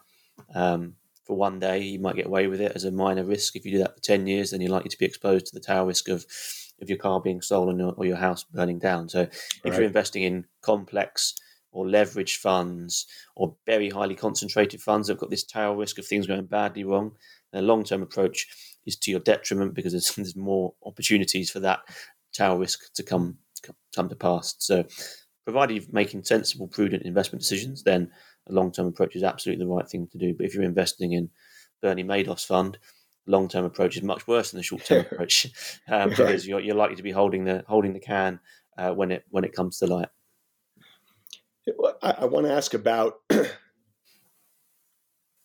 [0.53, 0.95] um,
[1.25, 3.55] for one day, you might get away with it as a minor risk.
[3.55, 5.61] If you do that for ten years, then you're likely to be exposed to the
[5.61, 6.25] tail risk of
[6.81, 9.09] of your car being stolen or, or your house burning down.
[9.09, 9.31] So if
[9.63, 9.73] right.
[9.73, 11.35] you're investing in complex
[11.71, 13.05] or leveraged funds
[13.35, 16.83] or very highly concentrated funds that have got this tail risk of things going badly
[16.83, 17.11] wrong,
[17.53, 18.47] a long term approach
[18.85, 21.81] is to your detriment because there's, there's more opportunities for that
[22.33, 23.37] tail risk to come
[23.95, 24.55] come to pass.
[24.59, 24.83] So,
[25.43, 28.11] provided you're making sensible, prudent investment decisions, then
[28.47, 30.33] a long term approach is absolutely the right thing to do.
[30.33, 31.29] But if you're investing in
[31.81, 32.77] Bernie Madoff's fund,
[33.27, 35.47] long term approach is much worse than the short term approach
[35.87, 36.09] um, right.
[36.09, 38.39] because you're, you're likely to be holding the holding the can
[38.77, 40.09] uh, when it when it comes to light.
[42.01, 43.21] I, I want to ask about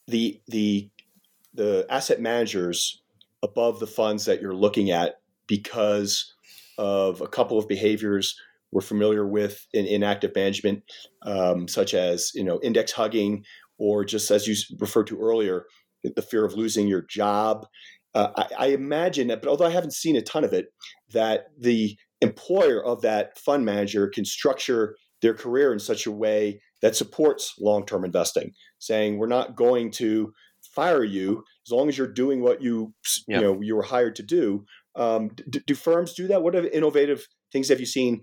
[0.06, 0.90] the the
[1.54, 3.02] the asset managers
[3.42, 5.16] above the funds that you're looking at
[5.46, 6.34] because
[6.78, 8.36] of a couple of behaviors
[8.72, 10.82] we're familiar with in, active management,
[11.22, 13.44] um, such as you know index hugging,
[13.78, 15.64] or just as you referred to earlier,
[16.04, 17.66] the fear of losing your job.
[18.14, 20.66] Uh, I, I, imagine that, but although I haven't seen a ton of it,
[21.12, 26.60] that the employer of that fund manager can structure their career in such a way
[26.82, 30.32] that supports long-term investing, saying we're not going to
[30.74, 32.94] fire you as long as you're doing what you
[33.26, 34.64] you know you were hired to do.
[34.96, 36.42] Um, do, do firms do that?
[36.42, 38.22] What are innovative things have you seen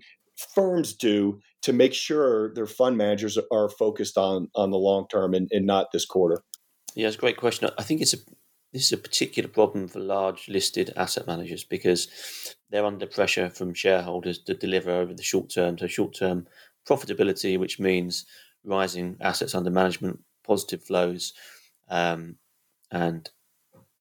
[0.54, 5.34] firms do to make sure their fund managers are focused on on the long term
[5.34, 6.42] and, and not this quarter?
[6.94, 7.70] Yeah, it's a great question.
[7.78, 8.18] I think it's a
[8.72, 12.08] this is a particular problem for large listed asset managers because
[12.70, 15.78] they're under pressure from shareholders to deliver over the short term.
[15.78, 16.46] So short term
[16.88, 18.26] profitability, which means
[18.64, 21.32] rising assets under management, positive flows,
[21.88, 22.36] um,
[22.90, 23.30] and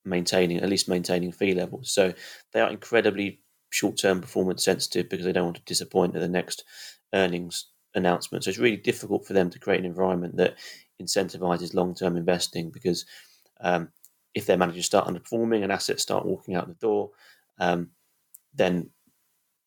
[0.06, 1.92] maintaining at least maintaining fee levels.
[1.92, 2.14] So
[2.54, 6.28] they are incredibly short term performance sensitive because they don't want to disappoint at the
[6.28, 6.64] next
[7.14, 8.44] earnings announcement.
[8.44, 10.56] So it's really difficult for them to create an environment that
[11.02, 13.06] incentivizes long term investing because
[13.62, 13.90] um,
[14.34, 17.12] if their managers start underperforming and assets start walking out the door,
[17.60, 17.90] um,
[18.54, 18.90] then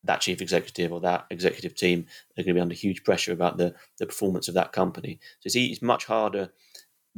[0.05, 2.07] that chief executive or that executive team
[2.39, 5.19] are going to be under huge pressure about the, the performance of that company.
[5.41, 6.51] So it's, it's much harder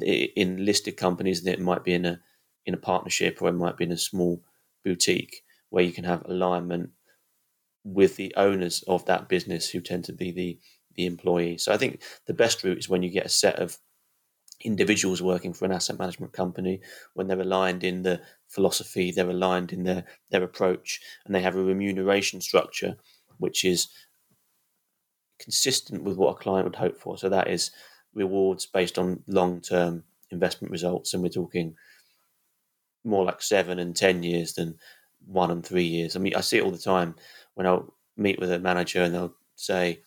[0.03, 2.21] in listed companies than it might be in a
[2.67, 4.43] in a partnership or it might be in a small
[4.85, 6.91] boutique where you can have alignment
[7.85, 10.59] with the owners of that business who tend to be the
[10.95, 11.57] the employee.
[11.59, 13.79] So I think the best route is when you get a set of
[14.65, 16.81] individuals working for an asset management company
[17.15, 21.57] when they're aligned in the philosophy, they're aligned in their their approach, and they have
[21.57, 22.97] a remuneration structure
[23.39, 23.89] which is
[25.41, 27.19] consistent with what a client would hope for.
[27.19, 27.73] So that is
[28.15, 31.75] rewards based on long term investment results, and we're talking
[33.05, 34.77] more like seven and ten years than
[35.27, 36.17] one and three years.
[36.17, 37.15] I mean, I see it all the time
[37.55, 37.79] when I
[38.17, 40.03] meet with a manager and they'll say,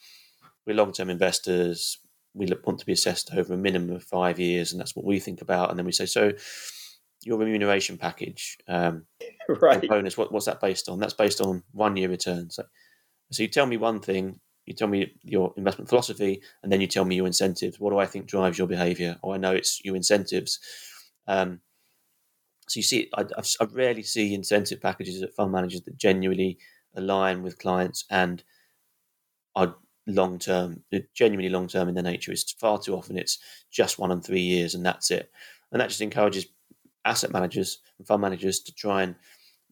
[0.65, 1.99] "We're long-term investors.
[2.33, 5.19] We want to be assessed over a minimum of five years, and that's what we
[5.19, 6.33] think about." And then we say, "So,
[7.23, 9.05] your remuneration package, um,
[9.49, 9.87] right?
[9.87, 10.17] Bonus.
[10.17, 10.99] What, what's that based on?
[10.99, 12.55] That's based on one-year returns.
[12.55, 12.63] So,
[13.31, 16.87] so you tell me one thing." You tell me your investment philosophy, and then you
[16.87, 17.79] tell me your incentives.
[17.79, 19.17] What do I think drives your behaviour?
[19.23, 20.59] Oh, I know it's your incentives.
[21.27, 21.61] Um,
[22.67, 26.57] so you see, I, I rarely see incentive packages at fund managers that genuinely
[26.95, 28.43] align with clients and
[29.55, 29.75] are
[30.07, 32.31] long term, genuinely long term in their nature.
[32.31, 33.39] It's far too often it's
[33.71, 35.31] just one and three years and that's it,
[35.71, 36.45] and that just encourages
[37.05, 39.15] asset managers and fund managers to try and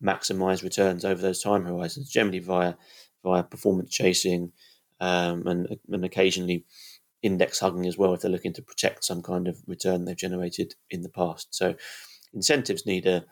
[0.03, 2.75] maximize returns over those time horizons, generally via
[3.23, 4.51] via performance chasing
[5.04, 6.64] um, and and occasionally
[7.22, 10.76] index hugging as well if they're looking to protect some kind of return they've generated
[10.89, 11.54] in the past.
[11.54, 11.76] So
[12.34, 13.26] incentives need a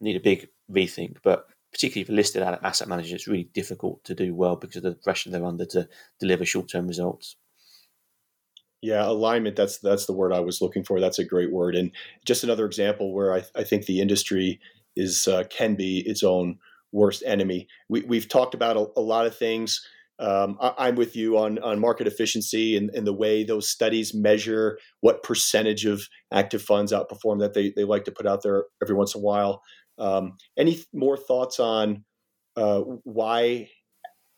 [0.00, 4.34] need a big rethink, but particularly for listed asset managers, it's really difficult to do
[4.34, 7.36] well because of the pressure they're under to deliver short term results.
[8.80, 9.54] Yeah, alignment.
[9.54, 10.98] That's that's the word I was looking for.
[10.98, 11.92] That's a great word, and
[12.24, 14.58] just another example where I, I think the industry
[14.96, 16.58] is uh, can be its own
[16.90, 17.68] worst enemy.
[17.88, 19.80] We, we've talked about a, a lot of things
[20.18, 24.14] um, I, am with you on on market efficiency and, and, the way those studies
[24.14, 28.64] measure what percentage of active funds outperform that they, they like to put out there
[28.82, 29.62] every once in a while.
[29.98, 32.04] Um, any more thoughts on
[32.56, 33.70] uh, why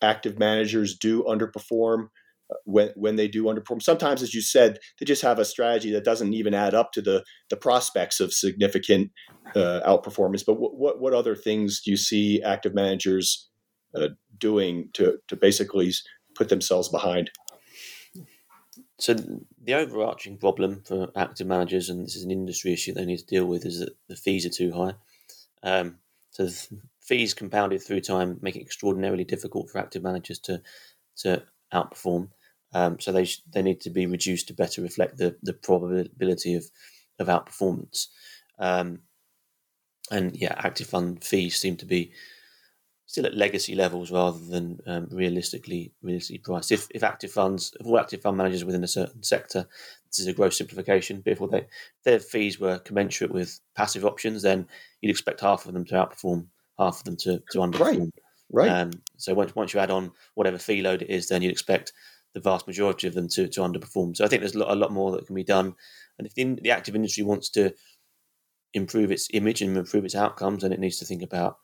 [0.00, 2.08] active managers do underperform
[2.50, 3.82] uh, when when they do underperform?
[3.82, 7.02] Sometimes, as you said, they just have a strategy that doesn't even add up to
[7.02, 9.10] the the prospects of significant
[9.56, 10.44] uh, outperformance.
[10.46, 13.50] But what what other things do you see active managers
[13.94, 15.92] uh, doing to to basically
[16.34, 17.30] put themselves behind.
[18.98, 23.18] So the overarching problem for active managers, and this is an industry issue they need
[23.18, 24.94] to deal with, is that the fees are too high.
[25.62, 25.98] Um,
[26.30, 26.48] so
[27.00, 30.62] fees compounded through time make it extraordinarily difficult for active managers to
[31.16, 31.42] to
[31.72, 32.30] outperform.
[32.72, 36.54] Um, so they sh- they need to be reduced to better reflect the the probability
[36.54, 36.64] of
[37.18, 38.08] of outperformance.
[38.58, 39.00] Um,
[40.10, 42.12] and yeah, active fund fees seem to be
[43.14, 46.72] still at legacy levels rather than um, realistically realistically priced.
[46.72, 49.68] If, if active funds, if all active fund managers within a certain sector,
[50.10, 51.22] this is a gross simplification.
[51.24, 51.66] But if they,
[52.04, 54.66] their fees were commensurate with passive options, then
[55.00, 56.46] you'd expect half of them to outperform,
[56.76, 58.10] half of them to, to underperform.
[58.50, 58.68] Right.
[58.68, 58.68] Right.
[58.68, 61.92] Um, so once once you add on whatever fee load it is, then you'd expect
[62.34, 64.16] the vast majority of them to, to underperform.
[64.16, 65.76] So I think there's a lot, a lot more that can be done.
[66.18, 67.72] And if the, the active industry wants to
[68.72, 71.58] improve its image and improve its outcomes, then it needs to think about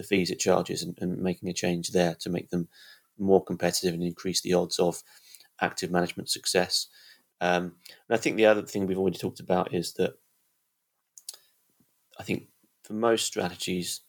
[0.00, 2.68] the fees it charges and, and making a change there to make them
[3.18, 5.02] more competitive and increase the odds of
[5.60, 6.86] active management success.
[7.42, 7.74] Um,
[8.08, 10.14] and I think the other thing we've already talked about is that
[12.18, 12.48] I think
[12.82, 14.00] for most strategies,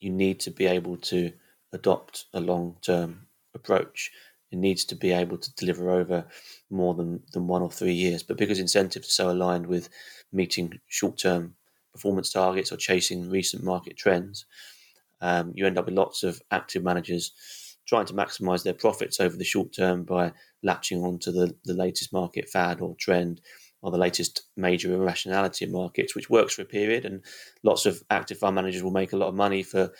[0.00, 1.32] you need to be able to
[1.72, 4.10] adopt a long term approach.
[4.50, 6.26] It needs to be able to deliver over
[6.68, 8.24] more than, than one or three years.
[8.24, 9.88] But because incentives are so aligned with
[10.32, 11.54] meeting short term
[11.92, 14.46] performance targets or chasing recent market trends,
[15.20, 17.32] um, you end up with lots of active managers
[17.86, 22.12] trying to maximize their profits over the short term by latching onto the, the latest
[22.12, 23.40] market fad or trend
[23.82, 27.04] or the latest major irrationality in markets, which works for a period.
[27.04, 27.24] And
[27.62, 29.90] lots of active fund managers will make a lot of money for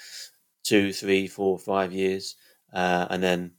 [0.62, 2.36] two, three, four, five years,
[2.72, 3.52] uh, and then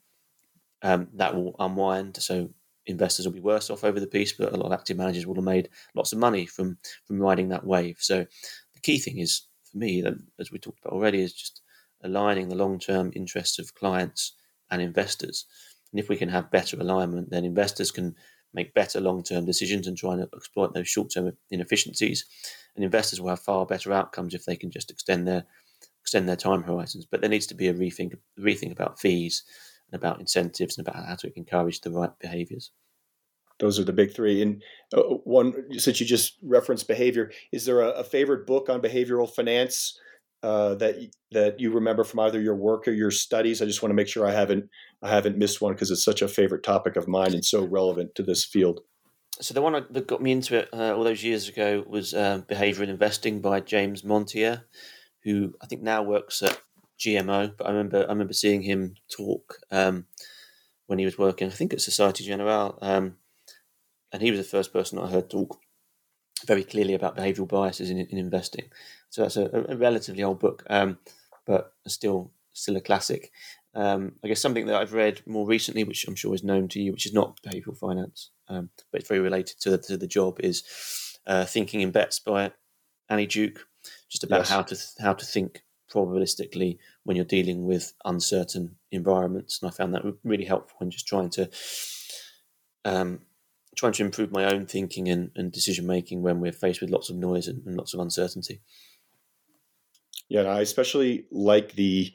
[0.84, 2.18] um, that will unwind.
[2.18, 2.52] So
[2.86, 5.36] investors will be worse off over the piece, but a lot of active managers will
[5.36, 7.98] have made lots of money from from riding that wave.
[8.00, 8.26] So
[8.74, 10.04] the key thing is for me,
[10.40, 11.62] as we talked about already, is just
[12.04, 14.34] aligning the long term interests of clients
[14.70, 15.46] and investors.
[15.92, 18.16] And if we can have better alignment, then investors can
[18.54, 22.26] make better long term decisions and try and exploit those short term inefficiencies.
[22.76, 25.46] And investors will have far better outcomes if they can just extend their
[26.02, 27.06] extend their time horizons.
[27.06, 29.44] But there needs to be a rethink rethink about fees
[29.92, 32.72] and about incentives and about how to encourage the right behaviors.
[33.62, 34.42] Those are the big three.
[34.42, 34.62] And
[34.94, 39.30] uh, one, since you just referenced behavior, is there a, a favorite book on behavioral
[39.30, 39.98] finance
[40.44, 40.96] uh, that
[41.32, 43.62] that you remember from either your work or your studies?
[43.62, 44.68] I just want to make sure I haven't
[45.04, 48.16] I haven't missed one because it's such a favorite topic of mine and so relevant
[48.16, 48.82] to this field.
[49.40, 52.42] So the one that got me into it uh, all those years ago was uh,
[52.50, 54.66] Behavioral Investing by James Montier,
[55.24, 56.60] who I think now works at
[57.00, 57.56] GMO.
[57.56, 60.08] But I remember I remember seeing him talk um,
[60.88, 63.18] when he was working, I think at Societe Generale, um,
[64.12, 65.60] and he was the first person I heard talk
[66.46, 68.66] very clearly about behavioural biases in, in investing.
[69.10, 70.98] So that's a, a relatively old book, um,
[71.46, 73.32] but still still a classic.
[73.74, 76.82] Um, I guess something that I've read more recently, which I'm sure is known to
[76.82, 80.08] you, which is not behavioural finance, um, but it's very related to the, to the
[80.08, 80.64] job, is
[81.26, 82.52] uh, Thinking in Bets by
[83.08, 83.66] Annie Duke,
[84.10, 84.50] just about yes.
[84.50, 89.62] how to how to think probabilistically when you're dealing with uncertain environments.
[89.62, 91.50] And I found that really helpful when just trying to
[92.86, 93.22] um,
[93.76, 97.10] trying to improve my own thinking and, and decision making when we're faced with lots
[97.10, 98.62] of noise and, and lots of uncertainty.
[100.30, 102.14] Yeah, I especially like the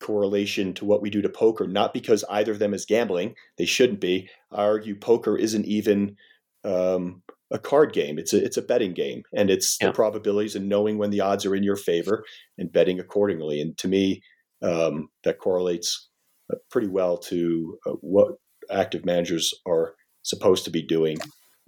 [0.00, 3.34] correlation to what we do to poker, not because either of them is gambling.
[3.56, 4.28] They shouldn't be.
[4.50, 6.16] I argue poker isn't even
[6.64, 8.18] um, a card game.
[8.18, 9.88] It's a it's a betting game, and it's yeah.
[9.88, 12.24] the probabilities and knowing when the odds are in your favor
[12.58, 13.60] and betting accordingly.
[13.60, 14.22] And to me,
[14.62, 16.08] um, that correlates
[16.52, 18.34] uh, pretty well to uh, what
[18.70, 21.18] active managers are supposed to be doing.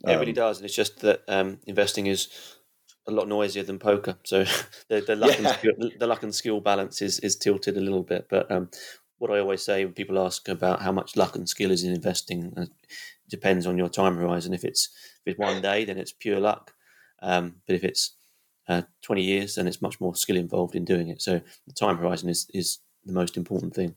[0.06, 2.28] It really um, does, and it's just that um, investing is
[3.06, 4.16] a lot noisier than poker.
[4.24, 4.44] So
[4.88, 5.48] the, the luck yeah.
[5.48, 8.26] and skill, the luck and skill balance is is tilted a little bit.
[8.28, 8.70] But um,
[9.18, 11.92] what I always say when people ask about how much luck and skill is in
[11.92, 12.66] investing uh,
[13.28, 14.54] depends on your time horizon.
[14.54, 14.88] If it's
[15.24, 16.72] if it's one day, then it's pure luck.
[17.22, 18.16] Um, but if it's
[18.68, 21.22] uh, 20 years, then it's much more skill involved in doing it.
[21.22, 23.94] So the time horizon is is the most important thing.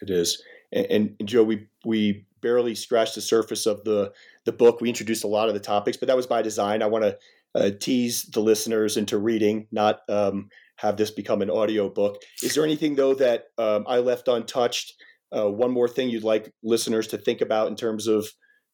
[0.00, 0.42] It is.
[0.72, 4.12] And, and Joe, we we barely scratched the surface of the
[4.44, 4.80] the book.
[4.80, 6.82] We introduced a lot of the topics, but that was by design.
[6.82, 7.18] I want to
[7.54, 12.20] uh, tease the listeners into reading, not um, have this become an audio book.
[12.42, 14.94] Is there anything though that um, I left untouched?
[15.34, 18.26] Uh, one more thing you'd like listeners to think about in terms of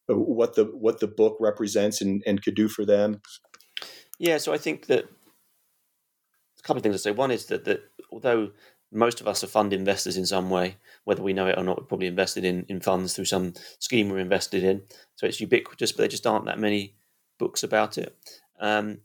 [0.09, 3.21] uh, what the what the book represents and, and could do for them?
[4.17, 7.11] Yeah, so I think that a couple of things to say.
[7.11, 8.51] One is that that although
[8.91, 11.77] most of us are fund investors in some way, whether we know it or not.
[11.77, 14.81] We're probably invested in, in funds through some scheme we're invested in.
[15.15, 16.95] So it's ubiquitous, but there just aren't that many
[17.37, 18.15] books about it.
[18.59, 18.99] Um,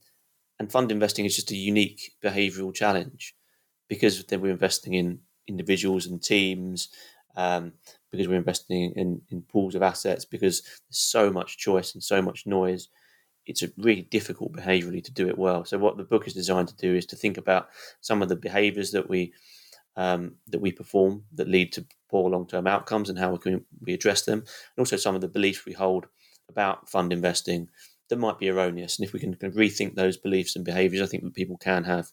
[0.58, 3.34] and fund investing is just a unique behavioral challenge
[3.88, 6.88] because then we're investing in individuals and teams,
[7.36, 7.72] um,
[8.10, 12.22] because we're investing in, in pools of assets, because there's so much choice and so
[12.22, 12.88] much noise.
[13.46, 15.64] It's really difficult behaviorally to do it well.
[15.66, 17.68] So, what the book is designed to do is to think about
[18.00, 19.34] some of the behaviors that we
[19.96, 23.64] um, that we perform that lead to poor long term outcomes and how we can
[23.80, 26.06] we address them, and also some of the beliefs we hold
[26.48, 27.68] about fund investing
[28.08, 28.98] that might be erroneous.
[28.98, 32.10] And if we can rethink those beliefs and behaviours, I think that people can have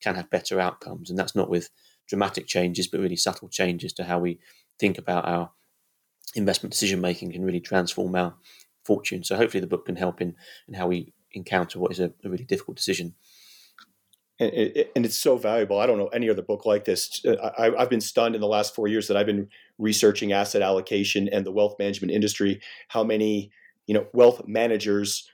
[0.00, 1.70] can have better outcomes, and that's not with
[2.08, 4.38] dramatic changes, but really subtle changes to how we
[4.78, 5.50] think about our
[6.34, 8.34] investment decision making can really transform our
[8.84, 9.22] fortune.
[9.22, 10.34] So hopefully the book can help in
[10.68, 13.14] in how we encounter what is a, a really difficult decision
[14.38, 15.78] and, it, and, it's so valuable.
[15.78, 17.24] I don't know any other book like this.
[17.58, 21.28] I, have been stunned in the last four years that I've been researching asset allocation
[21.28, 22.60] and the wealth management industry.
[22.88, 23.50] How many
[23.86, 25.28] you know wealth managers,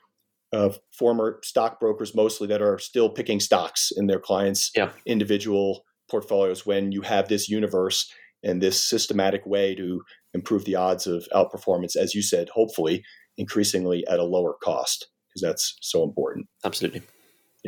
[0.52, 4.90] uh, former stockbrokers mostly, that are still picking stocks in their clients' yeah.
[5.06, 6.66] individual portfolios.
[6.66, 8.10] When you have this universe
[8.42, 10.02] and this systematic way to
[10.34, 13.04] improve the odds of outperformance, as you said, hopefully
[13.36, 16.46] increasingly at a lower cost, because that's so important.
[16.64, 17.02] Absolutely.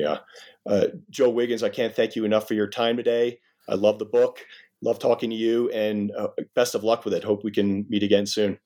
[0.01, 0.19] Yeah.
[0.67, 3.39] Uh, Joe Wiggins, I can't thank you enough for your time today.
[3.69, 4.45] I love the book.
[4.83, 7.23] Love talking to you and uh, best of luck with it.
[7.23, 8.59] Hope we can meet again soon.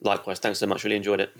[0.00, 0.38] Likewise.
[0.40, 0.84] Thanks so much.
[0.84, 1.30] Really enjoyed it.